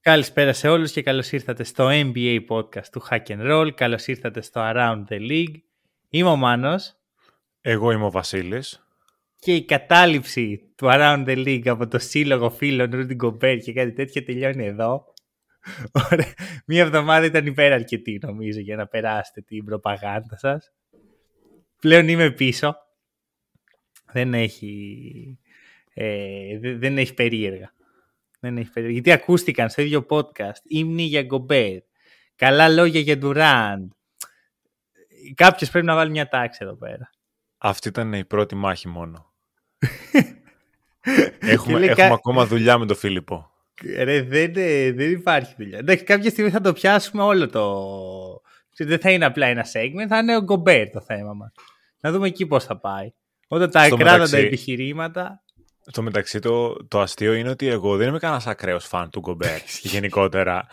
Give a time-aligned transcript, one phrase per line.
[0.00, 3.70] Καλησπέρα σε όλους και καλώς ήρθατε στο NBA podcast του Hack and Roll.
[3.74, 5.54] Καλώς ήρθατε στο Around the League.
[6.08, 6.96] Είμαι ο Μάνος
[7.60, 8.84] Εγώ είμαι ο Βασίλης.
[9.38, 13.92] και η κατάληψη του Around the League από το σύλλογο φίλων Rudy Gobert και κάτι
[13.92, 15.04] τέτοιο τελειώνει εδώ.
[16.12, 16.32] Ωραία.
[16.66, 20.72] Μία εβδομάδα ήταν υπεραρκετή νομίζω για να περάσετε την προπαγάνδα σας.
[21.80, 22.74] Πλέον είμαι πίσω.
[24.12, 25.38] Δεν έχει,
[25.94, 27.72] ε, δε- δεν έχει περίεργα.
[28.40, 28.92] Δεν έχει περίεργα.
[29.00, 31.78] Γιατί ακούστηκαν στο ίδιο podcast ύμνοι για Gobert.
[32.36, 33.88] Καλά λόγια για Durant.
[35.34, 37.10] Κάποιος πρέπει να βάλει μια τάξη εδώ πέρα.
[37.58, 39.32] Αυτή ήταν η πρώτη μάχη μόνο.
[41.40, 43.50] έχουμε λέει έχουμε κα- ακόμα δουλειά με τον Φίλιππο.
[43.96, 45.78] Ρε, δεν, ε, δεν υπάρχει δουλειά.
[45.78, 47.62] Εντάξει, κάποια στιγμή θα το πιάσουμε όλο το.
[48.72, 51.52] Ξέρετε, Δεν θα είναι απλά ένα segment, θα είναι ο Γκομπέρ το θέμα μας.
[52.00, 53.12] Να δούμε εκεί πώς θα πάει.
[53.48, 55.42] Όταν τα Στο ακράδαντα μεταξύ- επιχειρήματα.
[55.90, 59.60] Στο μεταξύ το, το αστείο είναι ότι εγώ δεν είμαι κανένας ακραίος φαν του Γκομπέρ
[59.92, 60.66] γενικότερα.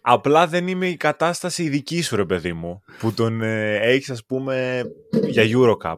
[0.00, 4.10] Απλά δεν είμαι η κατάσταση η δική σου, ρε παιδί μου, που τον ε, έχεις,
[4.10, 4.82] ας πούμε,
[5.26, 5.96] για Eurocup.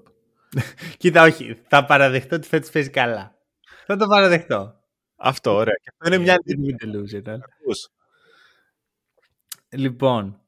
[0.98, 3.34] Κοίτα, όχι, θα παραδεχτώ ότι φέτος παίζει καλά.
[3.86, 4.74] Θα το παραδεχτώ.
[5.16, 5.74] Αυτό, ωραία.
[5.82, 7.38] Και αυτό είναι μια Μην delusional.
[7.60, 7.88] Ακούς.
[9.68, 10.40] Λοιπόν,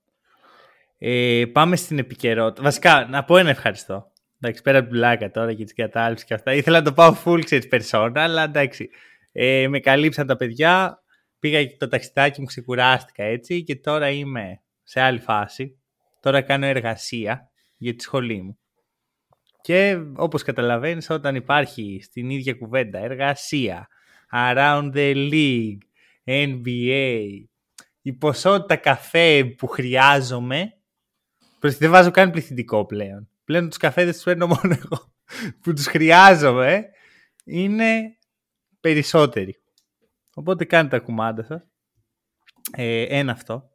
[0.99, 2.63] ε, πάμε στην επικαιρότητα.
[2.63, 4.12] Βασικά, να πω ένα ευχαριστώ.
[4.45, 6.55] Εντάξει, πέρα από την πλάκα τώρα και τις κατάληψεις και αυτά.
[6.55, 8.91] Ήθελα να το πάω full, ξέρεις, persona, αλλά εντάξει.
[9.33, 11.03] Ε, με καλύψαν τα παιδιά,
[11.39, 15.79] πήγα και το ταξιδάκι μου, ξεκουράστηκα έτσι και τώρα είμαι σε άλλη φάση.
[16.21, 18.59] Τώρα κάνω εργασία για τη σχολή μου.
[19.61, 23.89] Και όπως καταλαβαίνεις, όταν υπάρχει στην ίδια κουβέντα εργασία,
[24.33, 25.79] around the league,
[26.25, 27.21] NBA,
[28.03, 30.73] η ποσότητα καφέ που χρειάζομαι.
[31.59, 33.32] Προς δεν βάζω καν πληθυντικό πλέον.
[33.45, 35.15] Πλέον τους καφέδες τους παίρνω μόνο εγώ.
[35.63, 36.85] Που τους χρειάζομαι
[37.45, 38.01] είναι
[38.81, 39.63] περισσότεροι.
[40.35, 41.63] Οπότε κάντε τα κουμάντα σας.
[42.77, 43.71] Ε, ένα αυτό.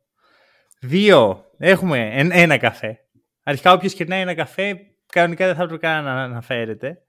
[0.82, 3.00] Δύο, έχουμε εν- ένα καφέ.
[3.44, 7.02] Αρχικά όποιος κερνάει ένα καφέ, κανονικά δεν θα έπρεπε καν να αναφέρεται.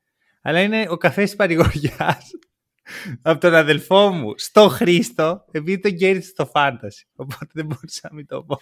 [0.42, 2.30] Αλλά είναι ο καφές της παρηγοριάς
[3.22, 7.02] από τον αδελφό μου στο Χρήστο, επειδή τον κέρδισε στο Fantasy.
[7.16, 8.58] Οπότε δεν μπορούσα να μην το πω.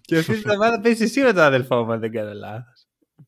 [0.00, 2.86] Και αυτή της εβδομάδα παίζει εσύ με τον αδελφό μου, αν δεν κάνω λάθος.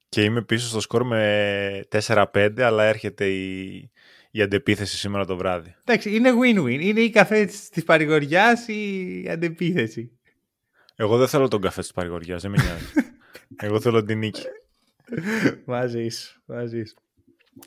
[0.09, 3.91] Και είμαι πίσω στο σκορ με 4-5, αλλά έρχεται η,
[4.31, 5.75] η αντεπίθεση σήμερα το βράδυ.
[5.85, 6.81] Εντάξει, είναι win-win.
[6.81, 10.19] Είναι η καφέ της παρηγοριάς ή η αντεπίθεση.
[10.97, 12.85] Εγώ δεν θέλω τον καφέ της παρηγοριάς, δεν με νοιάζει.
[13.67, 14.43] Εγώ θέλω την νίκη.
[15.65, 16.95] μαζί σου, μαζί σου.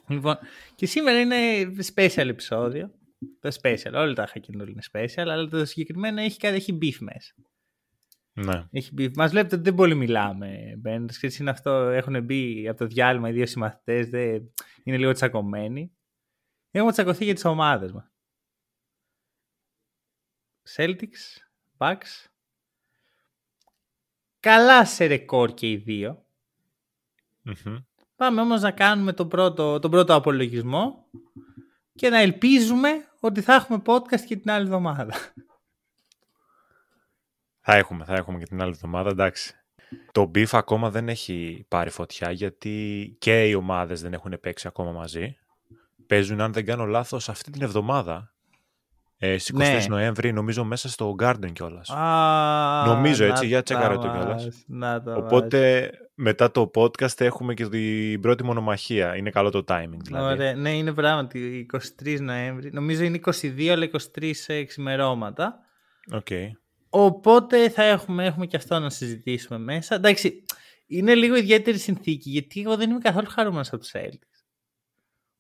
[0.08, 0.38] Λοιπόν,
[0.76, 1.36] και σήμερα είναι
[1.96, 2.92] special επεισόδιο.
[3.40, 6.78] Το special, όλα τα hack and roll είναι special, αλλά το συγκεκριμένο έχει, κάτι- έχει
[6.82, 7.34] beef μέσα.
[8.40, 8.68] Ναι.
[8.72, 9.12] Έχει μπει.
[9.16, 11.06] Μας βλέπετε ότι δεν πολύ μιλάμε, Ben.
[11.08, 14.54] Ξέρεις, είναι αυτό, έχουν μπει από το διάλειμμα οι δύο συμμαθητές, δεν...
[14.84, 15.92] είναι λίγο τσακωμένοι.
[16.72, 18.12] Έχουμε τσακωθεί για τις ομάδες μας.
[20.76, 21.42] Celtics,
[21.78, 22.26] Bucks.
[24.40, 26.26] Καλά σε ρεκόρ και οι δύο.
[27.42, 27.78] Μμμ.
[28.16, 31.06] Πάμε όμως να κάνουμε τον πρώτο, τον πρώτο απολογισμό
[31.96, 35.14] και να ελπίζουμε ότι θα έχουμε podcast και την άλλη εβδομάδα.
[37.70, 39.54] Θα έχουμε, θα έχουμε και την άλλη εβδομάδα, εντάξει.
[40.12, 44.92] Το beef ακόμα δεν έχει πάρει φωτιά γιατί και οι ομάδες δεν έχουν παίξει ακόμα
[44.92, 45.38] μαζί.
[46.08, 48.34] Παίζουν, αν δεν κάνω λάθος, αυτή την εβδομάδα.
[49.18, 49.86] Ε, στις 23 Ναι.
[49.88, 51.90] Νοέμβρη, νομίζω μέσα στο Garden κιόλας.
[51.90, 54.64] Α, Νομίζω, να έτσι, για τα τσέκαρε το μας, κιόλας.
[54.68, 55.20] να τα μας.
[55.20, 59.16] Οπότε μετά το podcast έχουμε και την πρώτη μονομαχία.
[59.16, 60.34] Είναι καλό το timing δηλαδή.
[60.34, 60.54] Ωραία.
[60.56, 61.66] Ναι, είναι πράγματι
[62.04, 62.70] 23 Νοέμβρη.
[62.74, 65.60] Νομίζω είναι 22 αλλά 23 σε ξημερώματα.
[66.12, 66.28] Οκ.
[66.90, 69.96] Οπότε θα έχουμε, έχουμε και αυτό να συζητήσουμε μέσα.
[69.96, 70.44] Εντάξει,
[70.88, 74.44] είναι λίγο ιδιαίτερη συνθήκη γιατί εγώ δεν είμαι καθόλου χαρούμενος από τους Celtics.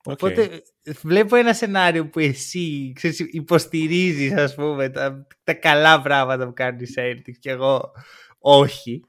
[0.04, 0.12] Οκ.
[0.14, 0.62] Οπότε
[1.02, 6.80] βλέπω ένα σενάριο που εσύ ξέρεις, υποστηρίζεις ας πούμε τα, τα καλά πράγματα που κάνουν
[6.80, 7.92] οι Celtics και εγώ
[8.40, 9.04] όχι.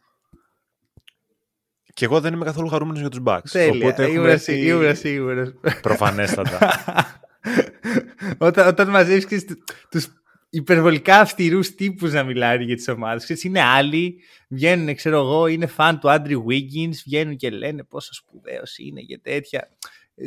[1.94, 3.48] Και εγώ δεν είμαι καθόλου χαρούμενος για τους Bucks.
[3.50, 3.86] Τέλεια.
[3.88, 5.54] Οπότε έχουμε Ήμουν, έρθει σί- ήμουν σίγουρος.
[5.82, 6.58] προφανέστατα.
[8.38, 9.44] όταν, όταν μαζεύεις τους
[9.90, 10.08] τους
[10.50, 13.22] υπερβολικά αυστηρούς τύπους να μιλάνε για τις ομάδες.
[13.24, 18.14] Ξέρεις, είναι άλλοι, βγαίνουν, ξέρω εγώ, είναι φαν του Andrew Wiggins, βγαίνουν και λένε πόσο
[18.14, 19.68] σπουδαίος είναι και τέτοια.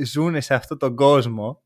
[0.04, 1.62] Ζούνε σε αυτόν τον κόσμο.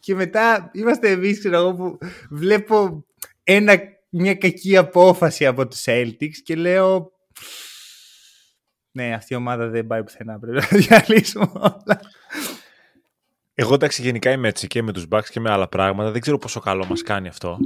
[0.00, 1.98] Και μετά είμαστε εμείς, ξέρω εγώ, που
[2.30, 3.06] βλέπω
[3.42, 3.78] ένα
[4.08, 7.12] μια κακή απόφαση από τους Celtics και λέω
[8.90, 10.38] ναι, αυτή η ομάδα δεν πάει πουθενά.
[10.38, 12.00] Πρέπει να διαλύσουμε όλα.
[13.60, 16.10] Εγώ εντάξει γενικά είμαι έτσι και με τους Bucks και με άλλα πράγματα.
[16.10, 17.58] Δεν ξέρω πόσο καλό μας κάνει αυτό.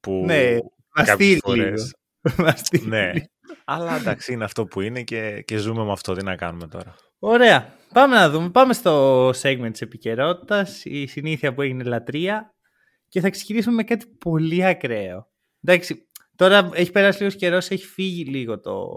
[0.00, 0.56] Που ναι,
[0.96, 1.94] μαστήρι φορές...
[2.86, 3.12] ναι,
[3.64, 6.14] αλλά εντάξει είναι αυτό που είναι και, και ζούμε με αυτό.
[6.14, 6.94] Τι να κάνουμε τώρα.
[7.18, 7.74] Ωραία.
[7.92, 8.50] Πάμε να δούμε.
[8.50, 10.84] Πάμε στο segment της επικαιρότητας.
[10.84, 12.54] Η συνήθεια που έγινε λατρεία.
[13.08, 15.28] Και θα ξεκινήσουμε με κάτι πολύ ακραίο.
[15.64, 18.88] Εντάξει, τώρα έχει περάσει λίγος καιρός, έχει φύγει λίγο το,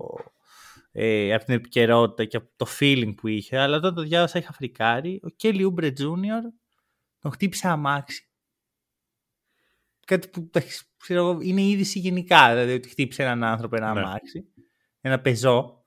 [0.96, 3.58] ε, από την επικαιρότητα και από το feeling που είχε.
[3.58, 5.20] Αλλά τότε το διάβασα, είχα φρικάρει.
[5.24, 6.42] Ο Κέλι Ούμπρε Τζούνιορ
[7.20, 8.28] τον χτύπησε αμάξι.
[10.06, 10.50] Κάτι που
[10.98, 12.50] ξέρω, είναι είδηση γενικά.
[12.50, 14.00] Δηλαδή ότι χτύπησε έναν άνθρωπο ένα ναι.
[14.00, 14.46] αμάξι.
[15.02, 15.84] Ένα πεζό.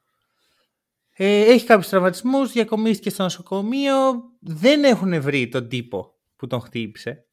[1.19, 3.95] Ε, έχει κάποιους τραυματισμούς, διακομίστηκε στο νοσοκομείο.
[4.41, 7.27] Δεν έχουν βρει τον τύπο που τον χτύπησε.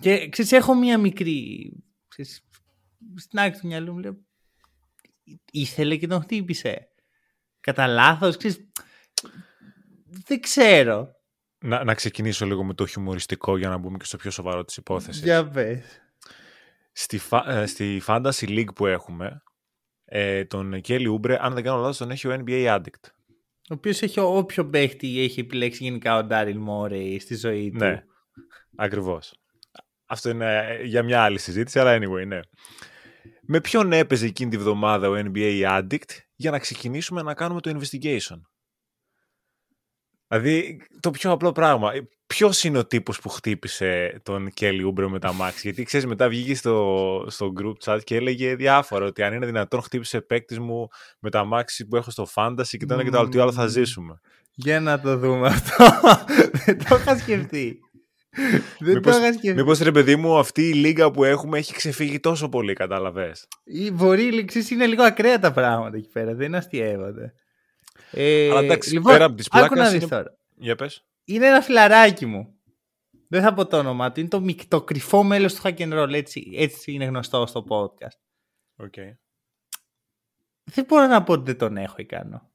[0.00, 1.72] Και ξέρεις, έχω μία μικρή.
[2.08, 2.48] Ξέρεις,
[3.16, 4.27] στην άκρη του μυαλού μου λέω.
[5.50, 6.88] Ήθελε και τον χτύπησε.
[7.60, 8.36] Κατά λάθος,
[10.26, 11.16] Δεν ξέρω.
[11.60, 14.76] Να, να ξεκινήσω λίγο με το χιουμοριστικό για να μπούμε και στο πιο σοβαρό της
[14.76, 15.22] υπόθεσης.
[15.22, 15.82] Για πες.
[16.92, 19.42] Στη, ε, στη Fantasy League που έχουμε,
[20.04, 23.10] ε, τον Κέλι Ούμπρε, αν δεν κάνω λάθος, τον έχει ο NBA Addict.
[23.70, 27.78] Ο οποίος έχει όποιο παίχτη έχει επιλέξει γενικά ο Ντάριλ Μόρεϊ στη ζωή του.
[27.78, 28.04] Ναι,
[28.76, 29.34] ακριβώς.
[30.06, 32.40] Αυτό είναι ε, για μια άλλη συζήτηση, αλλά anyway, ναι.
[33.50, 37.78] Με ποιον έπαιζε εκείνη τη βδομάδα ο NBA Addict για να ξεκινήσουμε να κάνουμε το
[37.78, 38.40] investigation;
[40.28, 41.90] Δηλαδή, το πιο απλό πράγμα.
[42.26, 45.52] Ποιος είναι ο τύπος που χτύπησε τον Κέλι Ούμπρε με τα Max.
[45.62, 49.82] Γιατί ξέρεις, μετά βγήκε στο, στο group chat και έλεγε διάφορα ότι αν είναι δυνατόν
[49.82, 53.18] χτύπησε παίκτης μου με τα Max που έχω στο Fantasy και το ένα και το
[53.18, 54.20] άλλο, τι άλλο θα ζήσουμε.
[54.54, 55.84] Για να το δούμε αυτό.
[56.64, 57.78] Δεν το είχα σκεφτεί.
[58.30, 59.54] Δεν μήπως, το είχα σκεφτεί.
[59.54, 63.48] Μήπως ρε παιδί μου αυτή η λίγα που έχουμε έχει ξεφύγει τόσο πολύ, κατάλαβες;
[63.92, 67.34] Μπορεί, ξέρεις, είναι λίγο ακραία τα πράγματα εκεί πέρα, δεν αστείευονται.
[68.10, 70.06] Ε, Αλλά εντάξει, λοιπόν, πέρα από τις πλάκες είναι...
[70.06, 70.38] τώρα.
[70.56, 71.06] Για πες.
[71.24, 72.52] Είναι ένα φιλαράκι μου.
[73.28, 74.20] Δεν θα πω το όνομά του.
[74.20, 76.12] Είναι το, το κρυφό μέλος του Hack and Roll.
[76.12, 78.18] Έτσι, έτσι είναι γνωστό στο podcast.
[78.84, 79.16] Okay.
[80.64, 82.52] Δεν μπορώ να πω ότι δεν τον έχω ικανό.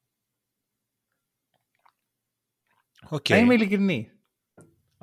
[3.09, 3.27] Okay.
[3.27, 4.11] Θα είμαι ειλικρινή.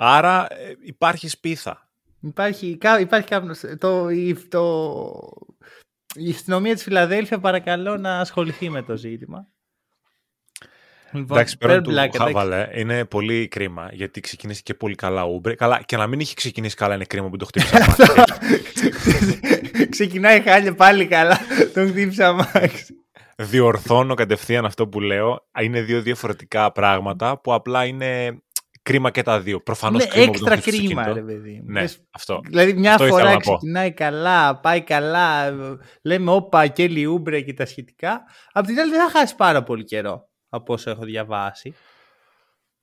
[0.02, 1.88] Άρα ε, υπάρχει σπίθα.
[2.20, 4.06] Υπάρχει, υπάρχει κάποιος, το,
[4.48, 4.64] το,
[6.14, 9.48] η αστυνομία της Φιλαδέλφια παρακαλώ να ασχοληθεί με το ζήτημα.
[11.12, 15.54] Λοιπόν, εντάξει, πέρα του Χάβαλε είναι πολύ κρίμα γιατί ξεκίνησε και πολύ καλά ο Ούμπρε.
[15.54, 17.84] Καλά, και να μην είχε ξεκινήσει καλά είναι κρίμα που το χτύπησε
[19.90, 21.38] Ξεκινάει χάλια πάλι καλά,
[21.74, 22.94] τον χτύπησε αμάξι.
[23.36, 25.48] Διορθώνω κατευθείαν αυτό που λέω.
[25.60, 28.42] Είναι δύο διαφορετικά πράγματα που απλά είναι
[28.82, 29.60] κρίμα και τα δύο.
[29.60, 31.62] Προφανώς ναι, κρίμα έξτρα κρίμα, ρε παιδί.
[31.64, 32.40] Ναι, αυτό.
[32.44, 35.54] Δηλαδή, μια φορά ξεκινάει καλά, πάει καλά,
[36.02, 38.22] λέμε όπα, και Ούμπρε και τα σχετικά.
[38.52, 41.74] Απ' την άλλη, δεν θα χάσει πάρα πολύ καιρό από όσο έχω διαβάσει.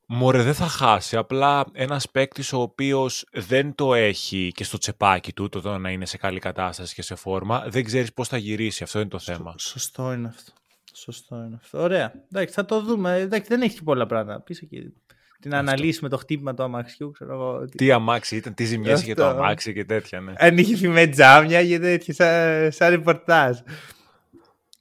[0.09, 1.17] Μωρέ, δεν θα χάσει.
[1.17, 6.05] Απλά ένας παίκτης ο οποίος δεν το έχει και στο τσεπάκι του το να είναι
[6.05, 8.83] σε καλή κατάσταση και σε φόρμα, δεν ξέρεις πώς θα γυρίσει.
[8.83, 9.55] Αυτό είναι το θέμα.
[9.57, 10.51] Σωστό είναι αυτό.
[10.93, 11.81] Σωστό είναι αυτό.
[11.81, 12.13] Ωραία.
[12.31, 13.15] Εντάξει, θα το δούμε.
[13.15, 14.41] Εντάξει, δεν έχει πολλά πράγματα.
[14.41, 14.93] Πίσω εκεί
[15.41, 17.11] την αναλύση με το χτύπημα του αμαξιού.
[17.11, 17.65] Ξέρω εγώ.
[17.65, 20.19] Τι αμάξι ήταν, τι ζημιές είχε το αμάξι και τέτοια.
[20.19, 20.33] Ναι.
[20.37, 23.57] Αν είχε φημέ τζάμια και τέτοια, σαν, σαν ρεπορτάζ.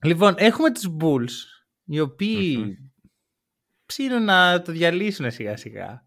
[0.02, 3.08] Λοιπόν, έχουμε τους Bulls, οι οποιοι mm-hmm.
[3.86, 6.04] ψήνουν να το διαλύσουν σιγά σιγά.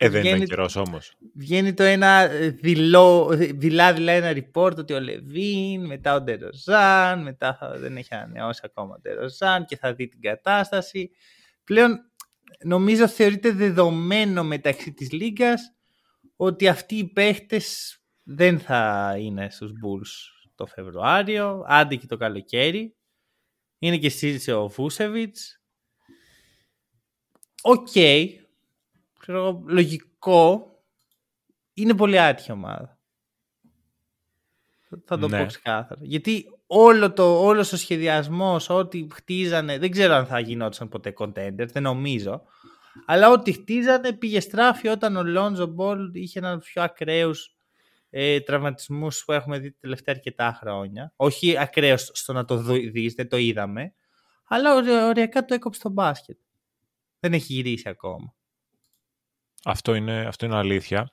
[0.00, 1.14] Ε, δεν είναι καιρός όμως.
[1.34, 2.26] Βγαίνει το ένα
[2.60, 8.14] δηλώ, δειλά δειλά ένα report ότι ο Λεβίν, μετά ο Ντεροζάν, μετά θα, δεν έχει
[8.14, 11.10] ανανεώσει ακόμα ο Ντεροζάν και θα δει την κατάσταση.
[11.64, 12.10] Πλέον
[12.64, 15.74] νομίζω θεωρείται δεδομένο μεταξύ της λίγκας
[16.36, 22.96] ότι αυτοί οι παίχτες δεν θα είναι στους Bulls το Φεβρουάριο, άντε και το καλοκαίρι.
[23.78, 25.60] Είναι και συζήτηση ο Βούσεβιτς.
[27.62, 27.88] OK.
[27.94, 28.28] Okay.
[29.66, 30.72] λογικό.
[31.74, 32.98] Είναι πολύ άτυχη ομάδα.
[35.04, 35.40] Θα το ναι.
[35.40, 36.00] πω ξεκάθαρα.
[36.02, 41.66] Γιατί όλο το, όλος ο σχεδιασμός, ό,τι χτίζανε, δεν ξέρω αν θα γινόταν ποτέ contender,
[41.72, 42.42] δεν νομίζω.
[43.06, 47.56] Αλλά ό,τι χτίζανε πήγε στράφι όταν ο Λόντζο Μπολ είχε έναν πιο ακραίους
[48.10, 51.12] ε, τραυματισμούς που έχουμε δει τα τελευταία αρκετά χρόνια.
[51.16, 52.56] Όχι ακραίος στο να το
[52.92, 53.94] δεις, δεν το είδαμε.
[54.44, 54.74] Αλλά
[55.08, 56.38] οριακά το έκοψε στο μπάσκετ.
[57.20, 58.34] Δεν έχει γυρίσει ακόμα.
[59.64, 61.10] Αυτό είναι, αυτό είναι αλήθεια.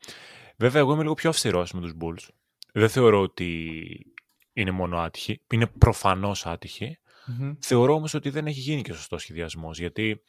[0.57, 2.29] Βέβαια, εγώ είμαι λίγο πιο αυστηρός με τους Bulls.
[2.73, 4.14] Δεν θεωρώ ότι
[4.55, 5.41] είναι μόνο άτυχη.
[5.51, 6.45] Είναι προφανώς
[7.59, 9.79] Θεωρώ όμως ότι δεν έχει γίνει και σωστός σχεδιασμός.
[9.79, 10.21] Γιατί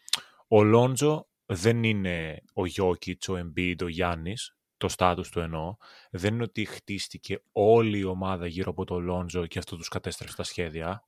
[0.48, 4.56] ο Λόντζο δεν είναι ο Γιώκητς, ο Embiid, ο Γιάννης.
[4.76, 5.76] το στάτους του εννοώ,
[6.10, 10.36] δεν είναι ότι χτίστηκε όλη η ομάδα γύρω από το Λόντζο και αυτό τους κατέστρεψε
[10.36, 11.04] τα σχέδια.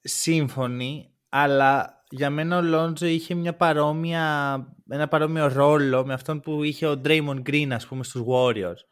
[0.00, 4.56] Σύμφωνοι, αλλά για μένα ο Λόντζο είχε μια παρόμοια,
[4.88, 8.88] ένα παρόμοιο ρόλο με αυτόν που είχε ο Draymond Green, ας πούμε, στους Warriors.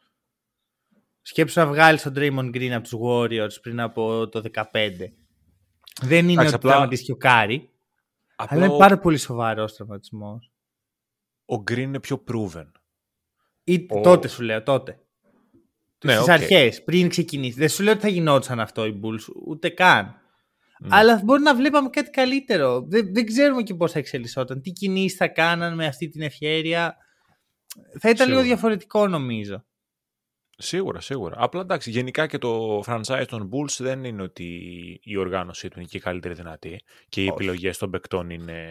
[1.29, 4.63] Σκέψου να βγάλεις τον Draymond Green από τους Warriors πριν από το 2015.
[6.01, 6.71] Δεν είναι ότι απλά...
[6.71, 7.69] τραυματίστηκε ο Κάρι,
[8.35, 10.51] αλλά είναι πάρα πολύ σοβαρός τραυματισμός.
[11.45, 12.71] Ο Green είναι πιο proven.
[13.63, 14.99] Ή τότε σου λέω, τότε.
[16.05, 16.29] Ναι, Στις οκ.
[16.29, 17.59] αρχές, πριν ξεκινήσει.
[17.59, 20.15] Δεν σου λέω ότι θα γινόταν αυτό οι Bulls, ούτε καν.
[20.89, 22.81] Αλλά μπορεί να βλέπαμε κάτι καλύτερο.
[22.87, 24.61] Δεν, δεν ξέρουμε και πώς θα εξελισσόταν.
[24.61, 26.97] Τι κινήσεις θα κάναν με αυτή την ευχέρεια.
[27.99, 28.43] Θα ήταν λίγο Σίγουρα.
[28.43, 29.63] διαφορετικό νομίζω.
[30.61, 31.35] Σίγουρα, σίγουρα.
[31.37, 34.43] Απλά εντάξει, γενικά και το franchise των Bulls δεν είναι ότι
[35.03, 37.33] η οργάνωσή του είναι και η καλύτερη δυνατή και οι Όχι.
[37.33, 38.63] επιλογές των παικτών είναι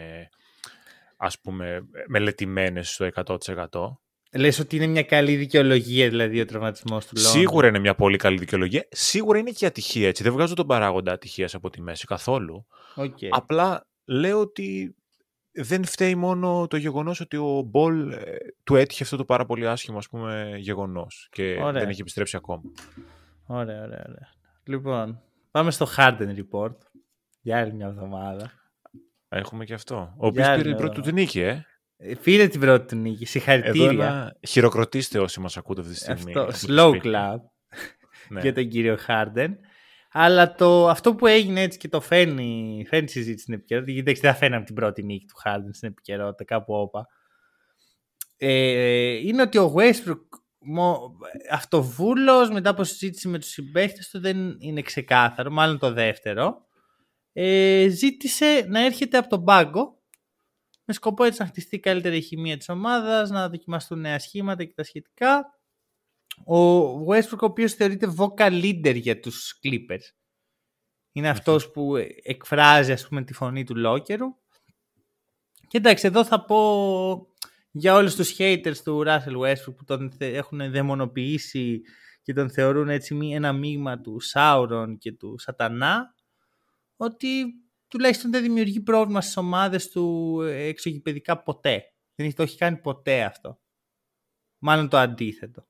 [1.17, 3.99] ας πούμε μελετημένες στο 100%.
[4.31, 7.29] Λες ότι είναι μια καλή δικαιολογία δηλαδή ο τραυματισμός του Λόντζο.
[7.29, 8.87] Σίγουρα είναι μια πολύ καλή δικαιολογία.
[8.89, 10.23] Σίγουρα είναι και ατυχία έτσι.
[10.23, 12.65] Δεν βγάζω τον παράγοντα ατυχίας από τη μέση καθόλου.
[12.95, 13.17] Οκ.
[13.29, 14.95] Απλά λέω ότι
[15.51, 19.67] δεν φταίει μόνο το γεγονός ότι ο Μπολ ε, του έτυχε αυτό το πάρα πολύ
[19.67, 21.71] άσχημο ας πούμε γεγονός και Ωραία.
[21.81, 22.61] δεν έχει επιστρέψει ακόμα.
[23.45, 24.29] Ωραία, ωραία, ωραία.
[24.63, 26.75] Λοιπόν, πάμε στο Harden Report.
[27.41, 28.51] Για άλλη μια εβδομάδα.
[29.29, 29.95] Έχουμε και αυτό.
[29.95, 31.65] Ο Για οποίος άλλη πήρε την μια πρώτη του νίκη, ε.
[31.97, 33.15] Ε, Πήρε την πρώτη του νίκη.
[33.15, 34.05] Εδώ Συγχαρητήρια.
[34.05, 34.35] ένα...
[34.47, 36.33] Χειροκροτήστε όσοι μας ακούτε αυτή τη στιγμή.
[36.37, 37.09] Αυτός, από το slow σπίτι.
[37.13, 37.37] clap
[38.29, 38.41] Ναι.
[38.41, 39.57] για τον κύριο Χάρντεν.
[40.11, 44.09] Αλλά το, αυτό που έγινε έτσι και το φέρνει, φέρνει τη συζήτηση στην επικαιρότητα, γιατί
[44.09, 47.07] εντάξει, δεν θα φέρναμε την πρώτη νίκη του Χάρντεν στην επικαιρότητα, κάπου όπα.
[48.37, 50.25] Ε, είναι ότι ο Westbrook
[50.59, 51.11] μο,
[51.51, 56.67] αυτοβούλος μετά από συζήτηση με τους συμπαίχτες του δεν είναι ξεκάθαρο, μάλλον το δεύτερο.
[57.33, 59.99] Ε, ζήτησε να έρχεται από τον πάγκο
[60.85, 64.73] με σκοπό έτσι να χτιστεί η καλύτερη χημεία της ομάδας, να δοκιμαστούν νέα σχήματα και
[64.75, 65.58] τα σχετικά.
[66.45, 70.13] Ο Westbrook ο οποίος θεωρείται vocal leader για τους Clippers.
[71.11, 74.27] Είναι αυτός που εκφράζει ας πούμε τη φωνή του Λόκερου.
[75.67, 77.27] Και εντάξει εδώ θα πω
[77.71, 81.81] για όλους τους haters του Russell Westbrook που τον θε- έχουν δαιμονοποιήσει
[82.21, 86.15] και τον θεωρούν έτσι μη- ένα μείγμα του Σάουρον και του Σατανά
[86.95, 87.45] ότι
[87.87, 91.83] τουλάχιστον δεν δημιουργεί πρόβλημα στις ομάδες του ε, εξωγηπαιδικά ποτέ.
[92.15, 93.59] Δεν έχει- το έχει κάνει ποτέ αυτό.
[94.57, 95.67] Μάλλον το αντίθετο.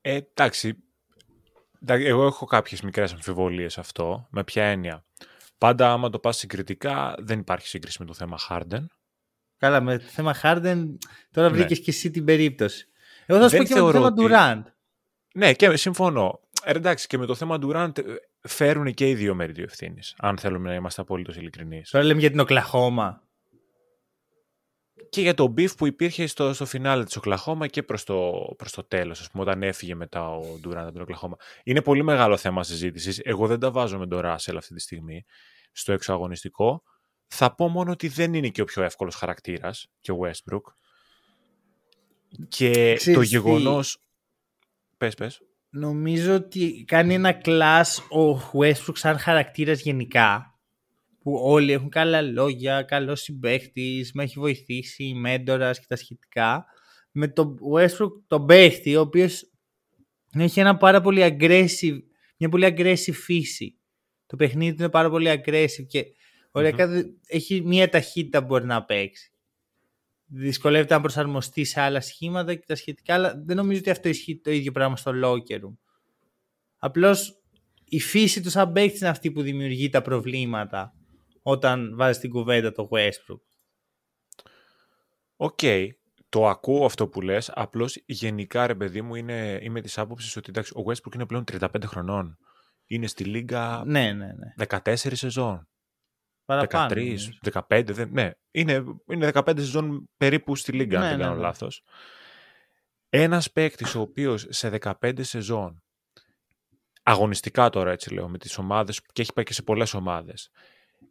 [0.00, 0.76] Ε, εντάξει.
[1.82, 4.26] Εντάξει, Εγώ έχω κάποιες μικρές αμφιβολίες σε αυτό.
[4.30, 5.04] Με ποια έννοια.
[5.58, 8.84] Πάντα άμα το πας συγκριτικά δεν υπάρχει σύγκριση με το θέμα Harden.
[9.56, 10.84] Καλά, με το θέμα Harden
[11.30, 11.56] τώρα Ναι.
[11.56, 12.88] βρήκες και εσύ την περίπτωση.
[13.26, 14.72] Εγώ θα σου Δεν πω και με το θεωρώ θέμα ότι- Durant.
[15.34, 16.40] Ναι, και συμφωνώ.
[16.64, 18.02] Ε, εντάξει, και με το θέμα Durant ε,
[18.48, 20.14] φέρουν και οι δύο μέρη του ευθύνης.
[20.18, 21.90] Αν θέλουμε να είμαστε απολύτως ειλικρινείς.
[21.90, 23.22] Τώρα λέμε για την Οκλαχώμα.
[25.08, 28.72] Και για το beef που υπήρχε στο, στο φινάλε της Οκλαχώμα και προς το, προς
[28.72, 31.36] το τέλος, ας πούμε, όταν έφυγε μετά ο Durant από την Οκλαχώμα.
[31.64, 33.20] Είναι πολύ μεγάλο θέμα συζήτησης.
[33.22, 35.24] Εγώ δεν τα βάζω με τον Ράσελ αυτή τη στιγμή
[35.72, 36.82] στο εξωαγωνιστικό.
[37.26, 40.62] Θα πω μόνο ότι δεν είναι και ο πιο εύκολος χαρακτήρας και ο Westbrook.
[42.48, 43.98] Και Ξέρεις το τι; γεγονός...
[44.96, 45.40] Πες, πες.
[45.70, 50.57] Νομίζω ότι κάνει ένα κλάσ ο Westbrook σαν χαρακτήρας γενικά
[51.22, 56.64] που όλοι έχουν καλά λόγια, καλός συμπαίχτης, με έχει βοηθήσει, μέντορας και τα σχετικά.
[57.12, 59.50] Με τον Westbrook τον παίχτη ο οποίος
[60.34, 61.98] έχει ένα πάρα πολύ aggressive,
[62.36, 63.78] μια πολύ aggressive φύση.
[64.26, 66.04] Το παιχνίδι του είναι πάρα πολύ aggressive και
[66.50, 69.32] οριακά δε- έχει μια ταχύτητα που μπορεί να παίξει.
[70.26, 74.40] Δυσκολεύεται να προσαρμοστεί σε άλλα σχήματα και τα σχετικά, αλλά δεν νομίζω ότι αυτό ισχύει
[74.40, 75.76] το ίδιο πράγμα στο locker room.
[76.78, 77.42] Απλώς
[77.84, 80.92] η φύση του σαν παίκτης είναι αυτή που δημιουργεί τα προβλήματα
[81.48, 83.40] όταν βάζεις την κουβέντα το Westbrook.
[85.36, 85.60] Οκ,
[86.28, 90.46] το ακούω αυτό που λες, απλώς γενικά ρε παιδί μου είναι, είμαι της άποψης ότι
[90.48, 92.38] εντάξει, ο Westbrook είναι πλέον 35 χρονών.
[92.86, 94.66] Είναι στη λίγκα Ναι, ναι, ναι.
[94.68, 95.68] 14 σεζόν,
[96.44, 96.88] Παραπάνω.
[96.88, 97.30] 13, νομίζω.
[97.68, 101.36] 15, δεν, ναι, είναι, είναι 15 σεζόν περίπου στη λίγκα, αν Ναι, δεν ναι, κάνω
[101.36, 101.42] ναι.
[101.42, 101.82] λάθος.
[103.08, 105.82] Ένας παίκτης ο οποίος σε 15 σεζόν,
[107.02, 110.50] αγωνιστικά τώρα έτσι λέω, με τις ομάδες και έχει πάει και σε πολλές ομάδες,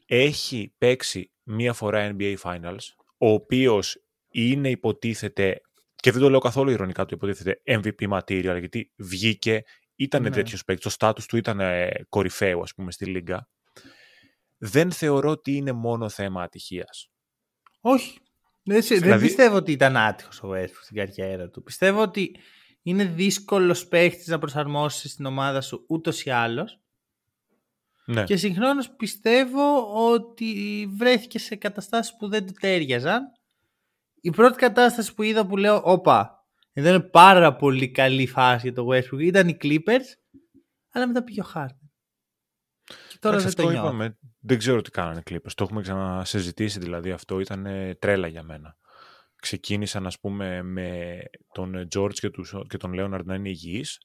[0.10, 2.78] έχει παίξει μία φορά NBA Finals,
[3.18, 5.62] ο οποίος είναι υποτίθεται,
[5.96, 9.64] και δεν το λέω καθόλου ηρωνικά το υποτίθεται MVP material, γιατί βγήκε,
[9.96, 10.30] ήταν Ναι.
[10.30, 10.36] ναι.
[10.36, 13.50] τέτοιος παίκτης, το στάτους του ήταν ε, κορυφαίο ας πούμε στη Λίγκα.
[14.58, 17.10] Δεν θεωρώ ότι είναι μόνο θέμα ατυχίας.
[17.82, 18.18] Όχι.
[18.64, 21.64] Δεν, σε- δεν Δηλαδή- πιστεύω ότι ήταν άτυχος ο Westbrook στην καριέρα του.
[21.64, 22.36] Πιστεύω ότι
[22.82, 26.80] είναι δύσκολος παίχτη να προσαρμόσεις στην ομάδα σου ούτως ή άλλως.
[28.10, 28.24] Ναι.
[28.24, 33.24] Και συγχρόνως πιστεύω ότι βρέθηκε σε καταστάσεις που δεν του τέριαζαν.
[34.22, 38.76] η πρώτη κατάσταση που είδα που λέω, όπα, εδώ είναι πάρα πολύ καλή φάση για
[38.76, 39.20] το Westbrook.
[39.20, 40.06] Ήταν οι Clippers,
[40.92, 41.90] αλλά μετά πήγε ο Harden.
[42.84, 45.52] Και τώρα δεν το είπαμε, δεν ξέρω τι κάνανε οι Clippers.
[45.56, 47.40] Το έχουμε ξανασυζητήσει δηλαδή αυτό.
[47.40, 47.68] Ήταν
[48.00, 48.78] τρέλα για μένα.
[49.36, 51.20] Ξεκίνησαν ας πούμε με
[51.52, 52.30] τον George και,
[52.68, 53.98] και τον Leonard να είναι υγιείς.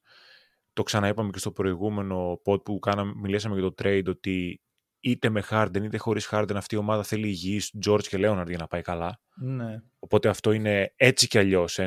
[0.73, 4.61] Το ξαναείπαμε και στο προηγούμενο pod που κάναμε, μιλήσαμε για το trade ότι
[5.01, 8.59] είτε με Harden είτε χωρίς Harden αυτή η ομάδα θέλει υγιείς George και Leonard για
[8.59, 9.21] να πάει καλά.
[9.35, 9.83] Ναι.
[9.99, 11.79] Οπότε αυτό είναι έτσι κι αλλιώς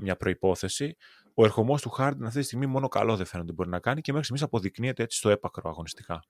[0.00, 0.96] μια προϋπόθεση.
[1.34, 4.12] Ο ερχομός του Harden αυτή τη στιγμή μόνο καλό δεν φαίνεται μπορεί να κάνει και
[4.12, 6.24] μέχρι στιγμής αποδεικνύεται έτσι στο έπακρο αγωνιστικά.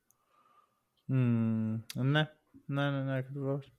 [1.09, 2.31] Mm, ναι,
[2.67, 3.73] ναι, ναι, ναι ακριβώς.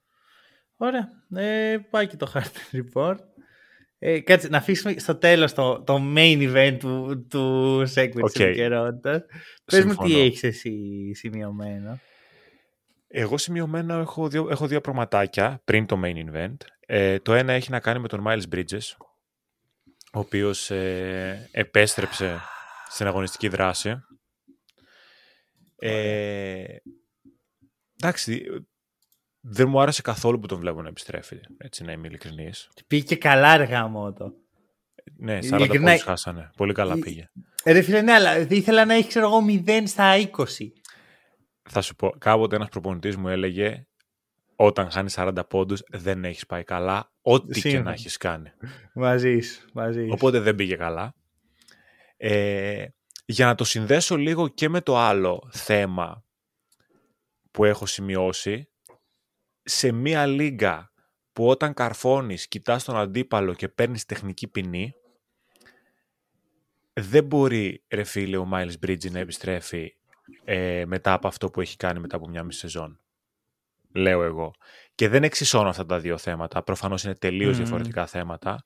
[0.75, 1.09] Ωραία.
[1.35, 3.17] Ε, πάει και το Harden Report.
[4.01, 8.39] Ε, κάτσε, να αφήσουμε στο τέλος το, το main event του, του segment okay.
[8.39, 9.21] επικαιρότητας.
[9.65, 10.73] Πες μου τι έχεις εσύ
[11.13, 11.99] σημειωμένο.
[13.07, 16.55] Εγώ σημειωμένα έχω δύο, έχω δύο πραγματάκια πριν το main event.
[16.79, 18.95] Ε, το ένα έχει να κάνει με τον Miles Bridges,
[20.13, 22.39] ο οποίος ε, επέστρεψε
[22.89, 24.03] στην αγωνιστική δράση.
[25.75, 26.63] Ε,
[28.01, 28.45] εντάξει,
[29.41, 32.69] δεν μου άρεσε καθόλου που τον βλέπω να επιστρέφει, έτσι να είμαι ειλικρινής.
[32.87, 34.33] Πήγε και καλά αργά μότο.
[35.17, 35.85] Ναι, 40 Ειλικρινά...
[35.85, 36.49] πόντους χάσανε.
[36.57, 37.29] Πολύ καλά πήγε.
[37.65, 40.45] Ρε φίλε, ναι, αλλά ήθελα να έχει, ξέρω εγώ, 0 στα 20
[41.69, 43.87] θα σου πω, κάποτε ένας προπονητής μου έλεγε
[44.55, 48.51] όταν χάνεις 40 πόντους δεν έχεις πάει καλά, ό,τι και να έχεις κάνει.
[48.93, 49.39] Μαζί
[49.73, 51.13] μαζί Οπότε δεν πήγε καλά.
[52.17, 52.85] Ε,
[53.25, 56.23] για να το συνδέσω λίγο και με το άλλο θέμα
[57.51, 58.68] που έχω σημειώσει,
[59.63, 60.91] σε μία λίγα
[61.33, 64.93] που όταν καρφώνεις, κοιτάς τον αντίπαλο και παίρνεις τεχνική ποινή,
[66.93, 69.95] δεν μπορεί, ρε φίλε, ο Miles Bridges να επιστρέφει
[70.43, 72.99] ε, μετά από αυτό που έχει κάνει μετά από μια μισή σεζόν.
[73.91, 74.53] Λέω εγώ.
[74.95, 76.63] Και δεν εξισώνω αυτά τα δύο θέματα.
[76.63, 78.63] Προφανώς είναι τελείως διαφορετικά θέματα.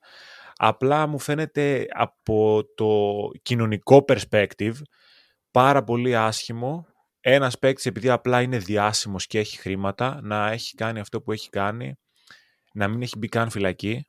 [0.56, 4.74] Απλά μου φαίνεται από το κοινωνικό perspective
[5.50, 6.86] πάρα πολύ άσχημο
[7.26, 11.48] ένας παίκτης επειδή απλά είναι διάσημος και έχει χρήματα να έχει κάνει αυτό που έχει
[11.48, 11.94] κάνει
[12.72, 14.04] να μην έχει μπει καν φυλακή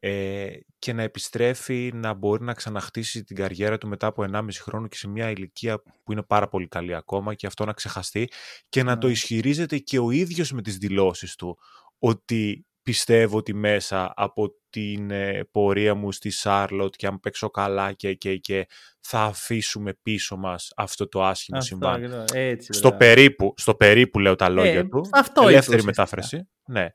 [0.00, 4.86] ε, και να επιστρέφει να μπορεί να ξαναχτίσει την καριέρα του μετά από 1,5 χρόνο
[4.88, 8.28] και σε μια ηλικία που είναι πάρα πολύ καλή ακόμα και αυτό να ξεχαστεί
[8.68, 9.12] και να το ναι.
[9.12, 11.58] ισχυρίζεται και ο ίδιος με τις δηλώσεις του
[11.98, 17.92] ότι πιστεύω ότι μέσα από την ε, πορεία μου στη Σάρλοτ και αν παίξω καλά
[17.92, 18.66] και, και, και
[19.00, 22.26] θα αφήσουμε πίσω μας αυτό το άσχημο συμβάν.
[22.68, 25.08] στο, περίπου, στο περίπου λέω τα λόγια ε, του.
[25.12, 26.48] Αυτό ελεύθερη μετάφραση.
[26.66, 26.88] Ναι.